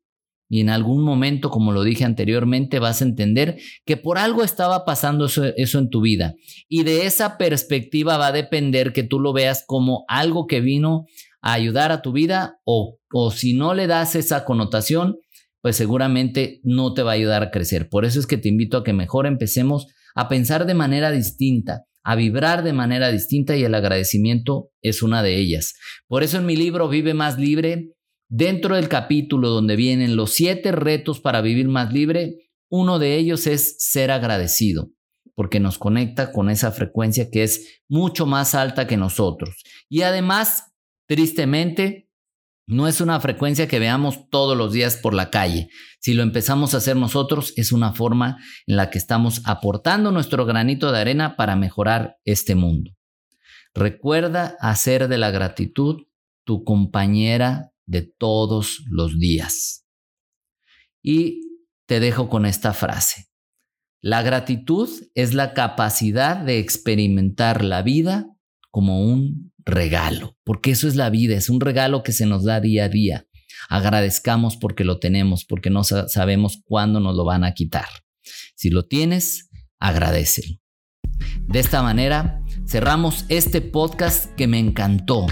y 0.47 0.59
en 0.59 0.69
algún 0.69 1.03
momento, 1.03 1.49
como 1.49 1.71
lo 1.71 1.81
dije 1.83 2.05
anteriormente, 2.05 2.77
vas 2.77 3.01
a 3.01 3.05
entender 3.05 3.57
que 3.83 3.97
por 3.97 4.19
algo 4.19 4.43
estaba 4.43 4.85
pasando 4.85 5.25
eso, 5.25 5.79
en 5.79 5.89
tu 5.89 6.01
vida. 6.01 6.35
Y 6.69 6.83
de 6.83 7.07
esa 7.07 7.39
perspectiva 7.39 8.17
va 8.17 8.27
a 8.27 8.31
depender 8.31 8.93
que 8.93 9.01
tú 9.01 9.19
lo 9.19 9.33
veas 9.33 9.63
como 9.65 10.05
algo 10.07 10.45
que 10.45 10.61
vino 10.61 11.05
a 11.41 11.53
ayudar 11.53 11.91
a 11.91 12.03
tu 12.03 12.11
vida 12.11 12.59
o, 12.63 12.99
o 13.11 13.31
si 13.31 13.53
no 13.53 13.73
le 13.73 13.87
das 13.87 14.13
esa 14.15 14.45
connotación, 14.45 15.17
pues 15.61 15.75
seguramente 15.75 16.59
no 16.63 16.93
te 16.93 17.03
va 17.03 17.11
a 17.11 17.15
ayudar 17.15 17.43
a 17.43 17.51
crecer. 17.51 17.89
Por 17.89 18.05
eso 18.05 18.19
es 18.19 18.27
que 18.27 18.37
te 18.37 18.49
invito 18.49 18.77
a 18.77 18.83
que 18.83 18.93
mejor 18.93 19.27
empecemos 19.27 19.87
a 20.15 20.27
pensar 20.27 20.65
de 20.65 20.73
manera 20.73 21.11
distinta, 21.11 21.85
a 22.03 22.15
vibrar 22.15 22.63
de 22.63 22.73
manera 22.73 23.11
distinta 23.11 23.55
y 23.55 23.63
el 23.63 23.75
agradecimiento 23.75 24.71
es 24.81 25.03
una 25.03 25.23
de 25.23 25.37
ellas. 25.37 25.75
Por 26.07 26.23
eso 26.23 26.37
en 26.37 26.45
mi 26.45 26.55
libro 26.55 26.89
Vive 26.89 27.13
más 27.13 27.37
libre 27.37 27.93
Dentro 28.33 28.77
del 28.77 28.87
capítulo 28.87 29.49
donde 29.49 29.75
vienen 29.75 30.15
los 30.15 30.31
siete 30.31 30.71
retos 30.71 31.19
para 31.19 31.41
vivir 31.41 31.67
más 31.67 31.91
libre, 31.91 32.49
uno 32.69 32.97
de 32.97 33.17
ellos 33.17 33.45
es 33.45 33.75
ser 33.79 34.09
agradecido, 34.09 34.89
porque 35.35 35.59
nos 35.59 35.77
conecta 35.77 36.31
con 36.31 36.49
esa 36.49 36.71
frecuencia 36.71 37.29
que 37.29 37.43
es 37.43 37.81
mucho 37.89 38.25
más 38.25 38.55
alta 38.55 38.87
que 38.87 38.95
nosotros. 38.95 39.61
Y 39.89 40.03
además, 40.03 40.71
tristemente, 41.09 42.09
no 42.71 42.87
es 42.87 43.01
una 43.01 43.19
frecuencia 43.19 43.67
que 43.67 43.79
veamos 43.79 44.29
todos 44.29 44.57
los 44.57 44.71
días 44.71 44.95
por 44.95 45.13
la 45.13 45.29
calle. 45.29 45.67
Si 45.99 46.13
lo 46.13 46.23
empezamos 46.23 46.73
a 46.73 46.77
hacer 46.77 46.95
nosotros, 46.95 47.51
es 47.57 47.73
una 47.73 47.91
forma 47.91 48.37
en 48.65 48.77
la 48.77 48.89
que 48.89 48.97
estamos 48.97 49.41
aportando 49.43 50.09
nuestro 50.09 50.45
granito 50.45 50.89
de 50.93 50.99
arena 50.99 51.35
para 51.35 51.57
mejorar 51.57 52.15
este 52.23 52.55
mundo. 52.55 52.91
Recuerda 53.73 54.55
hacer 54.61 55.09
de 55.09 55.17
la 55.17 55.31
gratitud 55.31 56.03
tu 56.45 56.63
compañera 56.63 57.73
de 57.87 58.03
todos 58.03 58.85
los 58.89 59.19
días. 59.19 59.85
Y 61.01 61.41
te 61.87 61.99
dejo 61.99 62.29
con 62.29 62.45
esta 62.45 62.71
frase. 62.71 63.27
La 63.99 64.21
gratitud 64.21 64.89
es 65.13 65.33
la 65.33 65.53
capacidad 65.53 66.37
de 66.37 66.59
experimentar 66.59 67.65
la 67.65 67.81
vida 67.81 68.27
como 68.69 69.03
un 69.03 69.50
regalo, 69.65 70.37
porque 70.43 70.71
eso 70.71 70.87
es 70.87 70.95
la 70.95 71.09
vida, 71.09 71.35
es 71.35 71.49
un 71.49 71.59
regalo 71.59 72.03
que 72.03 72.11
se 72.11 72.25
nos 72.25 72.43
da 72.43 72.59
día 72.59 72.85
a 72.85 72.89
día. 72.89 73.27
Agradezcamos 73.69 74.57
porque 74.57 74.83
lo 74.83 74.99
tenemos, 74.99 75.45
porque 75.45 75.69
no 75.69 75.83
sabemos 75.83 76.61
cuándo 76.65 76.99
nos 76.99 77.15
lo 77.15 77.25
van 77.25 77.43
a 77.43 77.53
quitar. 77.53 77.87
Si 78.55 78.69
lo 78.69 78.87
tienes, 78.87 79.49
agradecelo. 79.79 80.57
De 81.47 81.59
esta 81.59 81.83
manera, 81.83 82.41
cerramos 82.67 83.25
este 83.29 83.61
podcast 83.61 84.33
que 84.35 84.47
me 84.47 84.59
encantó 84.59 85.27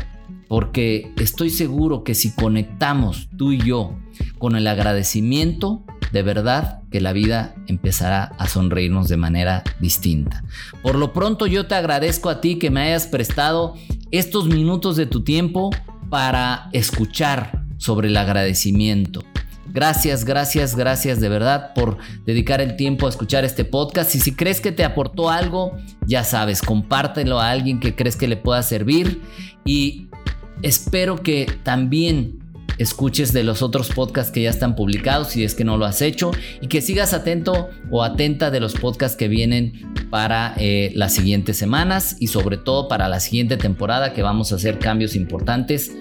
porque 0.50 1.14
estoy 1.18 1.52
seguro 1.52 2.04
que 2.04 2.16
si 2.16 2.32
conectamos 2.32 3.30
tú 3.38 3.52
y 3.52 3.60
yo 3.64 4.00
con 4.40 4.56
el 4.56 4.66
agradecimiento, 4.66 5.86
de 6.12 6.24
verdad 6.24 6.82
que 6.92 7.02
la 7.02 7.14
vida 7.14 7.54
empezará 7.68 8.24
a 8.24 8.48
sonreírnos 8.48 9.08
de 9.10 9.18
manera 9.18 9.64
distinta. 9.80 10.44
Por 10.82 10.96
lo 10.96 11.14
pronto 11.14 11.46
yo 11.46 11.68
te 11.68 11.76
agradezco 11.76 12.30
a 12.30 12.42
ti 12.42 12.58
que 12.58 12.72
me 12.72 12.82
hayas 12.82 13.06
prestado 13.06 13.76
estos 14.12 14.48
minutos 14.48 14.96
de 14.96 15.06
tu 15.06 15.24
tiempo 15.24 15.70
para 16.10 16.70
escuchar 16.74 17.64
sobre 17.78 18.08
el 18.08 18.18
agradecimiento. 18.18 19.24
Gracias, 19.72 20.26
gracias, 20.26 20.76
gracias 20.76 21.20
de 21.20 21.30
verdad 21.30 21.74
por 21.76 21.98
dedicar 22.26 22.60
el 22.60 22.76
tiempo 22.76 23.06
a 23.06 23.10
escuchar 23.10 23.46
este 23.46 23.66
podcast. 23.66 24.16
Y 24.16 24.20
si 24.20 24.36
crees 24.36 24.62
que 24.62 24.72
te 24.72 24.84
aportó 24.84 25.30
algo, 25.30 25.78
ya 26.08 26.24
sabes, 26.24 26.62
compártelo 26.62 27.40
a 27.40 27.52
alguien 27.52 27.80
que 27.80 27.96
crees 27.96 28.16
que 28.16 28.28
le 28.28 28.38
pueda 28.38 28.64
servir. 28.64 29.22
Y 29.66 30.10
Espero 30.62 31.16
que 31.16 31.48
también 31.64 32.40
escuches 32.80 33.34
de 33.34 33.44
los 33.44 33.62
otros 33.62 33.90
podcasts 33.90 34.32
que 34.32 34.42
ya 34.42 34.50
están 34.50 34.76
publicados 34.76 35.28
si 35.30 35.44
es 35.44 35.54
que 35.54 35.64
no 35.64 35.78
lo 35.78 35.86
has 35.86 36.02
hecho 36.02 36.32
y 36.62 36.68
que 36.68 36.82
sigas 36.82 37.14
atento 37.14 37.70
o 37.92 38.04
atenta 38.04 38.50
de 38.50 38.60
los 38.60 38.74
podcasts 38.74 39.16
que 39.16 39.28
vienen 39.28 39.94
para 40.10 40.56
eh, 40.58 40.92
las 40.96 41.14
siguientes 41.14 41.58
semanas 41.58 42.16
y 42.20 42.28
sobre 42.28 42.58
todo 42.58 42.88
para 42.88 43.08
la 43.08 43.20
siguiente 43.20 43.58
temporada 43.58 44.14
que 44.14 44.24
vamos 44.24 44.52
a 44.52 44.56
hacer 44.56 44.80
cambios 44.80 45.16
importantes. 45.16 45.92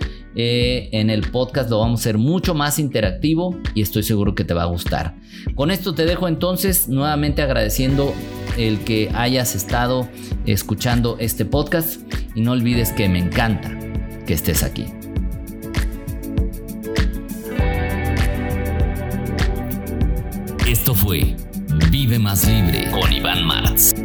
Eh, 0.41 0.91
en 0.93 1.11
el 1.11 1.23
podcast 1.31 1.69
lo 1.69 1.81
vamos 1.81 2.01
a 2.01 2.03
hacer 2.03 2.19
mucho 2.19 2.55
más 2.55 2.79
interactivo 2.79 3.59
y 3.75 3.83
estoy 3.83 4.05
seguro 4.05 4.35
que 4.37 4.45
te 4.45 4.55
va 4.55 4.63
a 4.63 4.67
gustar. 4.67 5.17
Con 5.57 5.71
esto 5.73 5.95
te 5.95 6.07
dejo 6.07 6.29
entonces 6.29 6.89
nuevamente 6.89 7.43
agradeciendo 7.43 8.15
el 8.57 8.79
que 8.81 9.11
hayas 9.15 9.57
estado 9.57 10.09
escuchando 10.47 11.17
este 11.19 11.45
podcast 11.45 12.01
y 12.37 12.43
no 12.43 12.53
olvides 12.53 12.93
que 12.93 13.09
me 13.09 13.19
encanta 13.19 13.77
que 14.27 14.35
estés 14.35 14.63
aquí. 14.63 14.98
Esto 20.69 20.95
fue 20.95 21.35
Vive 21.91 22.19
más 22.19 22.47
libre 22.47 22.91
con 22.91 23.11
Iván 23.11 23.43
Martz. 23.47 23.98